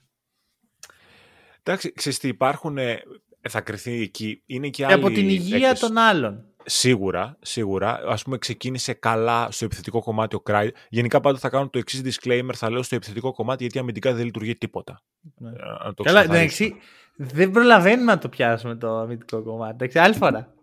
[1.63, 3.01] Εντάξει, ξέρεις τι, υπάρχουν, ε,
[3.49, 5.79] θα κρυθεί εκεί, είναι και Και άλλοι από την υγεία παίκτες.
[5.79, 6.50] των άλλων.
[6.65, 7.99] Σίγουρα, σίγουρα.
[8.07, 10.71] Ας πούμε ξεκίνησε καλά στο επιθετικό κομμάτι ο Κράι.
[10.89, 14.25] Γενικά πάντα θα κάνω το εξής disclaimer, θα λέω στο επιθετικό κομμάτι γιατί αμυντικά δεν
[14.25, 15.01] λειτουργεί τίποτα.
[15.37, 15.49] Ναι.
[15.49, 15.53] Ε,
[15.85, 16.67] να το Καλά, ξεκαθαρίσουμε.
[16.67, 16.75] εντάξει,
[17.15, 19.71] δεν προλαβαίνουμε να το πιάσουμε το αμυντικό κομμάτι.
[19.73, 20.53] Εντάξει, άλλη φορά.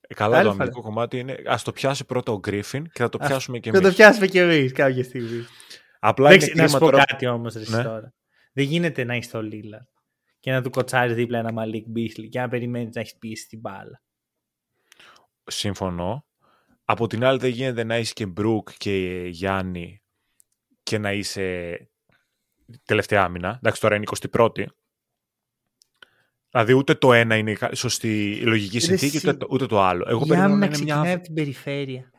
[0.00, 0.62] Ε, Καλά άλλη το φορά.
[0.62, 3.70] αμυντικό κομμάτι είναι, ας το πιάσει πρώτα ο Γκρίφιν και θα το Ας- πιάσουμε και
[3.70, 3.88] Θα εμείς.
[3.90, 5.44] το πιάσουμε και εμείς κάποια στιγμή.
[6.00, 7.04] Απλά Εντάξει, είναι να σου κρίμα πω τώρα...
[7.06, 7.82] κάτι όμως, ρε Ναι.
[7.82, 8.12] τώρα.
[8.52, 9.86] Δεν γίνεται να είσαι στο Λίλα
[10.40, 13.60] και να του κοτσάρεις δίπλα ένα Μαλίκ Μπίσλι και να περιμένεις να έχεις πίσει την
[13.60, 14.02] μπάλα.
[15.48, 16.26] Συμφωνώ.
[16.84, 20.02] Από την άλλη δεν γίνεται να είσαι και Μπρουκ και Γιάννη
[20.82, 21.76] και να είσαι
[22.84, 23.56] τελευταία άμυνα.
[23.56, 24.04] Εντάξει τώρα είναι
[24.36, 24.64] 21η.
[26.50, 29.28] Δηλαδή ούτε το ένα είναι η κα- σωστή η λογική Ρε συνθήκη, εσύ.
[29.28, 30.04] ούτε, το- ούτε το άλλο.
[30.08, 31.14] Εγώ Η περιμένω να άμυνα είναι ξεκινάει μια...
[31.14, 32.10] από την περιφέρεια.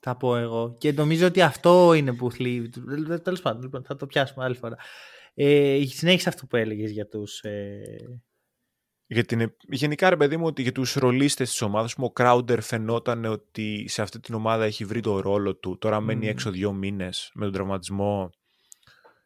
[0.00, 0.76] Θα πω εγώ.
[0.78, 2.68] Και νομίζω ότι αυτό είναι που θλίβει.
[3.22, 4.76] Τέλος πάντων, λοιπόν, θα το πιάσουμε άλλη φορά.
[5.34, 7.40] Ε, συνέχισε αυτό που έλεγες για τους.
[7.40, 8.20] Ε...
[9.06, 9.54] Για την...
[9.68, 13.84] Γενικά ρε παιδί μου ότι για τους ρολίστες της ομάδας μου ο Κράουντερ φαινόταν ότι
[13.88, 15.78] σε αυτή την ομάδα έχει βρει το ρόλο του.
[15.78, 16.30] Τώρα μένει Μμμ.
[16.30, 18.30] έξω δύο μήνες με τον τραυματισμό.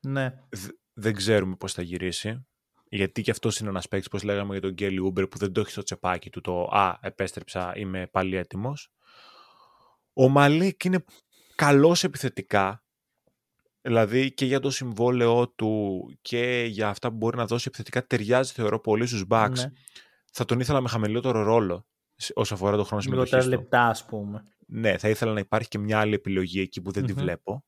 [0.00, 0.34] Ναι.
[0.48, 2.46] Δ- δεν ξέρουμε πώς θα γυρίσει.
[2.90, 5.60] Γιατί και αυτός είναι ένας παίκτης, όπως λέγαμε για τον Γκέλι Ούμπερ, που δεν το
[5.60, 8.92] έχει στο τσεπάκι του το «Α, επέστρεψα, είμαι πάλι έτοιμος».
[10.12, 11.04] Ο Μαλίκ είναι
[11.54, 12.84] καλός επιθετικά,
[13.88, 18.52] δηλαδή και για το συμβόλαιό του και για αυτά που μπορεί να δώσει επιθετικά ταιριάζει
[18.52, 19.50] θεωρώ πολύ στους Bucks.
[19.54, 19.70] ναι.
[20.32, 23.62] Θα τον ήθελα με χαμηλότερο ρόλο σε- όσο αφορά το χρόνο Λιγότερα συμμετοχής του.
[23.62, 24.42] λεπτά, ας πούμε.
[24.66, 27.18] Ναι, θα ήθελα να υπάρχει και μια άλλη επιλογή εκεί που δεν τη Μμμ.
[27.18, 27.64] βλέπω.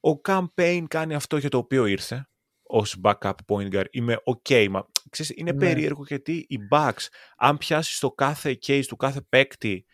[0.00, 2.28] Ο Campaign κάνει αυτό για το οποίο ήρθε
[2.62, 3.84] ως backup point guard.
[3.90, 5.58] Είμαι ok, μα ξέρεις, είναι Ναι.
[5.58, 9.84] περίεργο γιατί οι Bucks, αν πιάσεις το κάθε case του κάθε παίκτη,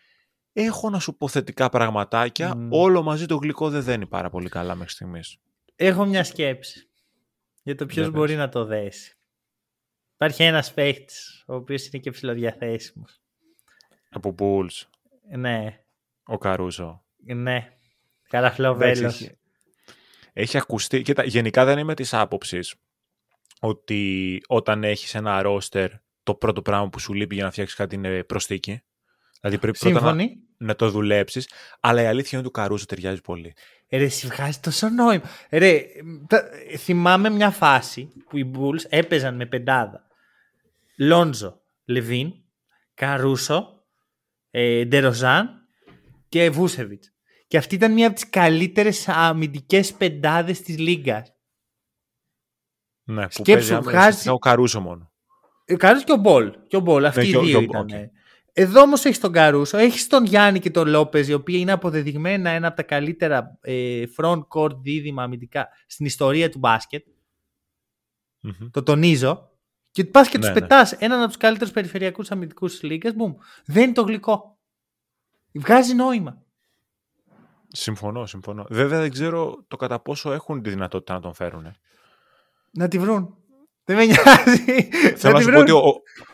[0.56, 2.68] έχω να σου πω θετικά πραγματάκια, Μμ.
[2.72, 5.36] όλο μαζί το γλυκό δεν δένει πάρα πολύ καλά μέχρι στιγμής.
[5.76, 6.88] Έχω μια σκέψη
[7.62, 8.20] για το ποιος Για πες.
[8.20, 9.16] μπορεί να το δέσει.
[10.14, 13.04] Υπάρχει ένας παίχτης, ο οποίος είναι και ψηλοδιαθέσιμο.
[14.10, 14.82] Από Bulls,
[15.36, 15.80] Ναι,
[16.24, 17.04] ο Καρούζο.
[17.16, 17.68] ναι.
[18.28, 19.06] Καραφλό Εντάξει, βέλο.
[19.14, 19.38] έχει-
[20.32, 21.02] Έχει ακουστεί.
[21.02, 22.74] Κοίτα, γενικά δεν είμαι της άποψης
[23.60, 25.90] ότι όταν έχεις ένα ρόστερ,
[26.22, 28.82] το πρώτο πράγμα που σου λείπει για να φτιάξεις κάτι είναι προσθήκη.
[29.44, 30.36] Δηλαδή πρέπει πρώτα να, Σύμφωνοι.
[30.56, 31.48] να το δουλέψεις.
[31.80, 33.54] Αλλά η αλήθεια είναι ότι ο Καρούζο ταιριάζει πολύ.
[33.88, 35.22] Ε, Ρε, εσύ βγάζει τόσο νόημα.
[35.48, 35.82] Ε, Ρε,
[36.28, 36.44] τα-
[36.78, 40.06] θυμάμαι μια φάση που οι Bulls έπαιζαν με πεντάδα.
[40.98, 42.32] Λόντζο, Λαβίν,
[42.94, 43.84] Καρούσο,
[44.50, 45.48] ε, Ντεροζάν
[46.28, 47.12] και Βούσεβιτς.
[47.46, 51.32] Και αυτή ήταν μια από τις καλύτερες αμυντικές πεντάδες της Λίγκας.
[53.04, 55.12] Ναι, που Σκέψου, παίζει βγάζει- άμεσα ο Καρούσο μόνο.
[55.72, 56.52] Ο Καρούσο και ο Μπολ.
[56.66, 57.80] Και ο Μπολ, αυτοί Ναι, οι και ο- δύο και ο- ήταν.
[57.82, 57.88] οκ.
[58.56, 62.50] Εδώ όμως έχεις τον Καρούσο, έχεις τον Γιάννη και τον Λόπες, οι οποίοι είναι αποδεδειγμένα
[62.50, 67.06] ένα από τα καλύτερα ε, front court δίδυμα αμυντικά στην ιστορία του μπάσκετ.
[68.40, 68.70] Μμμ.
[68.70, 69.50] Το τονίζω.
[69.90, 70.60] Και πας και Ναι, τους ναι.
[70.60, 73.12] πετάς έναν από τους καλύτερους περιφερειακούς αμυντικούς της Λίγκα.
[73.14, 73.34] Μπουμ.
[73.64, 74.58] Δεν είναι το γλυκό.
[75.52, 76.42] Βγάζει νόημα.
[77.68, 78.66] Συμφωνώ, συμφωνώ.
[78.70, 81.74] Βέβαια δεν ξέρω το κατά πόσο έχουν τη δυνατότητα να τον φέρουν.
[82.70, 83.36] Να τη βρουν.
[83.84, 84.88] Δεν με νοιάζει.
[85.16, 85.60] Θέλω να τη σου πω βρουν.
[85.60, 85.82] ότι ο,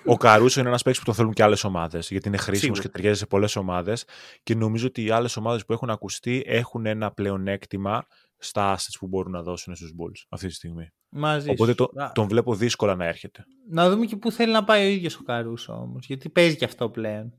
[0.05, 2.11] ο Καρούσο είναι ένας παίκτης που τον θέλουν και άλλες ομάδες.
[2.11, 2.83] Γιατί είναι χρήσιμος Σίγουρα.
[2.83, 4.05] και ταιριάζει σε πολλές ομάδες.
[4.43, 8.07] Και νομίζω ότι οι άλλες ομάδες που έχουν ακουστεί έχουν ένα πλεονέκτημα
[8.39, 10.89] στα assets που μπορούν να δώσουν στους Bulls αυτή τη στιγμή.
[11.09, 11.77] Μαζί Οπότε σου.
[11.77, 13.45] το, Α, τον βλέπω δύσκολα να έρχεται.
[13.71, 16.07] Να δούμε και πού θέλει να πάει ο ίδιος ο Καρούσο όμως.
[16.07, 17.27] Γιατί παίζει και αυτό πλέον.
[17.27, 17.33] Η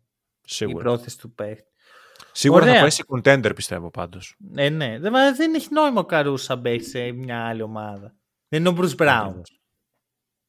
[0.53, 0.83] Σίγουρα.
[0.83, 1.69] πρόθεση του παίχτη.
[2.31, 2.81] Σίγουρα θα Ωραία.
[2.81, 4.35] πάει σε contender πιστεύω πάντως.
[4.55, 4.99] Ε, ναι.
[4.99, 8.15] Δεν, μα δεν έχει νόημα ο Καρούσο σαν παίχτη σε μια άλλη ομάδα.
[8.47, 9.41] Δεν είναι ο Bruce Brown.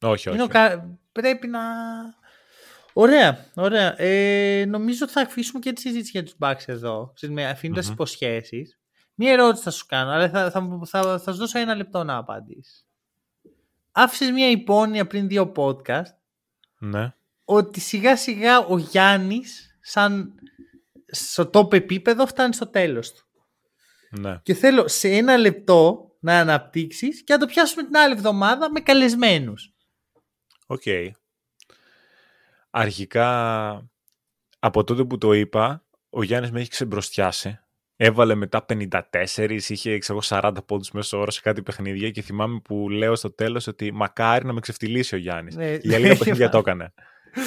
[0.03, 0.37] Όχι, όχι.
[0.37, 1.59] Είναι ο Κα- Πρέπει να.
[2.93, 4.01] Ωραία, ωραία.
[4.01, 7.85] Ε, νομίζω ότι θα αφήσουμε και τη συζήτηση για τους Bucks εδώ, ξέρεις, με αφήνοντας
[7.85, 7.93] Μμμ.
[7.93, 8.79] υποσχέσεις.
[9.15, 12.17] Μία ερώτηση θα σου κάνω, αλλά θα, θα, θα, θα σου δώσω ένα λεπτό να
[12.17, 12.87] απαντήσεις.
[13.91, 16.13] Άφησες μία υπόνοια πριν δύο podcast
[16.79, 17.13] Ναι.
[17.45, 20.33] ότι σιγά σιγά ο Γιάννης σαν
[21.11, 23.23] στο top επίπεδο φτάνει στο τέλος του.
[24.19, 24.39] ναι.
[24.43, 28.79] Και θέλω σε ένα λεπτό να αναπτύξεις και να το πιάσουμε την άλλη εβδομάδα με
[28.79, 29.72] καλεσμένους.
[30.67, 30.81] Οκ.
[32.69, 33.89] Αρχικά,
[34.59, 37.57] από τότε που το είπα, ο Γιάννης με έχει ξεμπροστιάσει.
[37.95, 42.59] Έβαλε μετά 54, είχε ξέρω, εγώ, 40 πόντους μέσω όρο σε κάτι παιχνίδια και θυμάμαι
[42.59, 45.55] που λέω στο τέλος ότι μακάρι να με ξεφτυλίσει ο Γιάννης.
[45.55, 45.75] Ναι.
[45.75, 46.93] Για λίγα παιχνίδια το έκανε.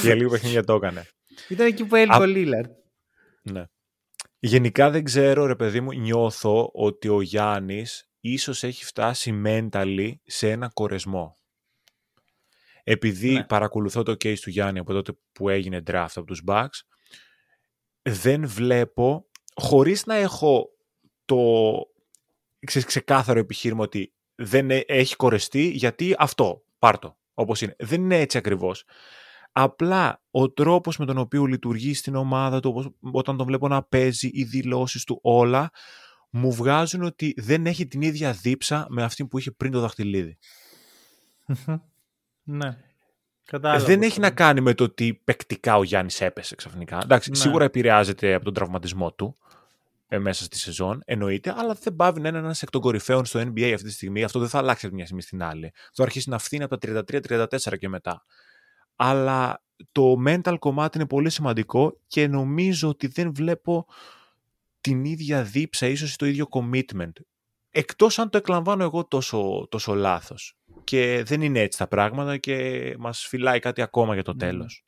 [0.02, 1.06] Για λίγα παιχνίδια το έκανε.
[1.48, 2.70] Ήταν εκεί που έλειπε Α- ο Λίλαρντ.
[3.42, 3.64] Ναι.
[4.38, 10.50] Γενικά δεν ξέρω, ρε παιδί μου, νιώθω ότι ο Γιάννης ίσως έχει φτάσει mentally σε
[10.50, 11.36] ένα κορεσμό.
[12.88, 13.44] Επειδή Ναι.
[13.44, 16.80] παρακολουθώ το case του Γιάννη από τότε που έγινε draft από τους Bucks,
[18.02, 20.68] δεν βλέπω, χωρίς να έχω
[21.24, 21.72] το
[22.66, 27.76] ξέρεις, ξεκάθαρο επιχείρημα ότι δεν ε- έχει κορεστεί, γιατί αυτό, πάρτο, όπως είναι.
[27.78, 28.84] Δεν είναι έτσι ακριβώς.
[29.52, 33.82] Απλά ο τρόπος με τον οποίο λειτουργεί στην ομάδα του, όπως- όταν τον βλέπω να
[33.82, 35.70] παίζει, οι δηλώσεις του, όλα,
[36.30, 40.38] μου βγάζουν ότι δεν έχει την ίδια δίψα με αυτή που είχε πριν το δαχτυλίδι.
[42.48, 42.76] Ναι.
[43.44, 43.84] Κατάλαβα.
[43.84, 47.00] δεν έχει να κάνει με το ότι παικτικά ο Γιάννης έπεσε ξαφνικά.
[47.02, 47.36] Εντάξει, Ναι.
[47.36, 49.36] σίγουρα επηρεάζεται από τον τραυματισμό του
[50.08, 53.40] ε, μέσα στη σεζόν, εννοείται, αλλά δεν πάβει να είναι ένας εκ των κορυφαίων στο
[53.40, 54.24] NBA αυτή τη στιγμή.
[54.24, 55.72] Αυτό δεν θα αλλάξει από μια στιγμή στην άλλη.
[55.92, 58.24] Θα αρχίσει να φθήνει από τα 33-34 και μετά.
[58.96, 63.86] Αλλά το mental κομμάτι είναι πολύ σημαντικό και νομίζω ότι δεν βλέπω
[64.80, 67.12] την ίδια δίψα, ίσως το ίδιο commitment.
[67.70, 70.56] Εκτός αν το εκλαμβάνω εγώ τόσο, τόσο λάθος.
[70.86, 74.84] Και δεν είναι έτσι τα πράγματα και μας φυλάει κάτι ακόμα για το τέλος.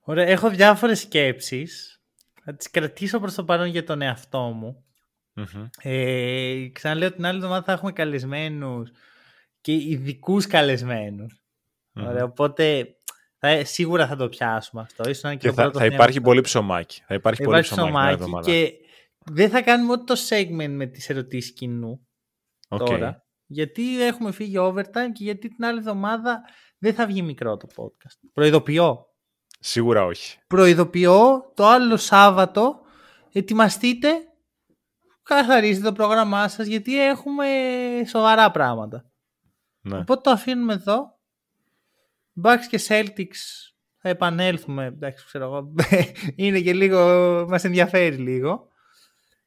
[0.00, 2.00] Ωραία, έχω διάφορες σκέψεις.
[2.44, 4.84] Θα τις κρατήσω προς το παρόν για τον εαυτό μου.
[5.32, 5.66] Μμμ.
[5.82, 8.90] Ε, ξαναλέω την άλλη εβδομάδα θα έχουμε καλεσμένους
[9.60, 11.42] και ειδικούς καλεσμένους.
[11.92, 12.06] Μμμ.
[12.06, 12.94] Ωραία, οπότε
[13.38, 15.08] θα, σίγουρα θα το πιάσουμε αυτό.
[15.08, 17.02] Ίσως να είναι και, Και το θα, πρώτος θα θέμα υπάρχει που- πολύ ψωμάκι.
[17.06, 18.50] Θα υπάρχει πολύ Υπάρχει ψωμάκι, την άλλη ψωμάκι εβδομάδα.
[18.50, 18.72] και
[19.32, 22.06] δεν θα κάνουμε ούτε το segment με τις ερωτήσεις κοινού
[22.68, 22.78] Οκ.
[22.86, 23.25] τώρα.
[23.46, 26.42] Γιατί έχουμε φύγει overtime και γιατί την άλλη εβδομάδα
[26.78, 28.28] δεν θα βγει μικρό το podcast.
[28.32, 29.06] Προειδοποιώ.
[29.60, 30.38] Σίγουρα όχι.
[30.46, 32.80] Προειδοποιώ το άλλο Σάββατο
[33.32, 34.08] ετοιμαστείτε
[35.22, 37.46] καθαρίζετε το πρόγραμμά σας γιατί έχουμε
[38.06, 39.10] σοβαρά πράγματα.
[39.80, 39.98] Ναι.
[39.98, 41.18] Οπότε το αφήνουμε εδώ.
[42.42, 44.84] Bucks και Celtics θα επανέλθουμε.
[44.84, 45.74] Εντάξει, ξέρω εγώ.
[46.36, 46.98] Είναι και λίγο,
[47.48, 48.68] μας ενδιαφέρει λίγο.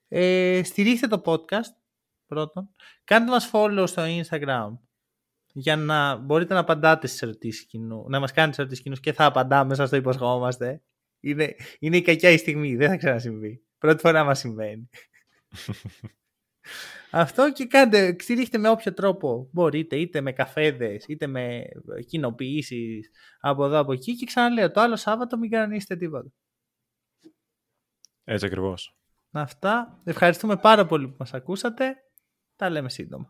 [0.08, 1.74] Ε, στηρίχτε το podcast
[2.30, 2.70] πρώτον.
[3.04, 4.78] Κάντε μας follow στο Instagram
[5.54, 8.06] για να μπορείτε να απαντάτε στις ερωτήσεις κοινού.
[8.10, 10.82] Να μας κάνετε τις ερωτήσεις κοινούς και θα απαντάμε, σας το υποσχόμαστε.
[11.20, 13.64] Είναι, είναι η κακιά η στιγμή, δεν θα ξανασυμβεί.
[13.78, 14.90] Πρώτη φορά μας συμβαίνει.
[17.12, 21.64] Αυτό και κάντε, στηρίχτε με όποιο τρόπο μπορείτε, είτε με καφέδες, είτε με
[22.08, 23.10] κοινοποιήσεις
[23.40, 26.30] από εδώ από εκεί και ξαναλέω, το άλλο Σάββατο μην κανονίσετε τίποτα.
[28.24, 28.98] Έτσι ακριβώς.
[29.32, 30.02] Αυτά.
[30.04, 31.96] Ευχαριστούμε πάρα πολύ που μας ακούσατε.
[32.60, 33.30] Τα λέμε σύντομα.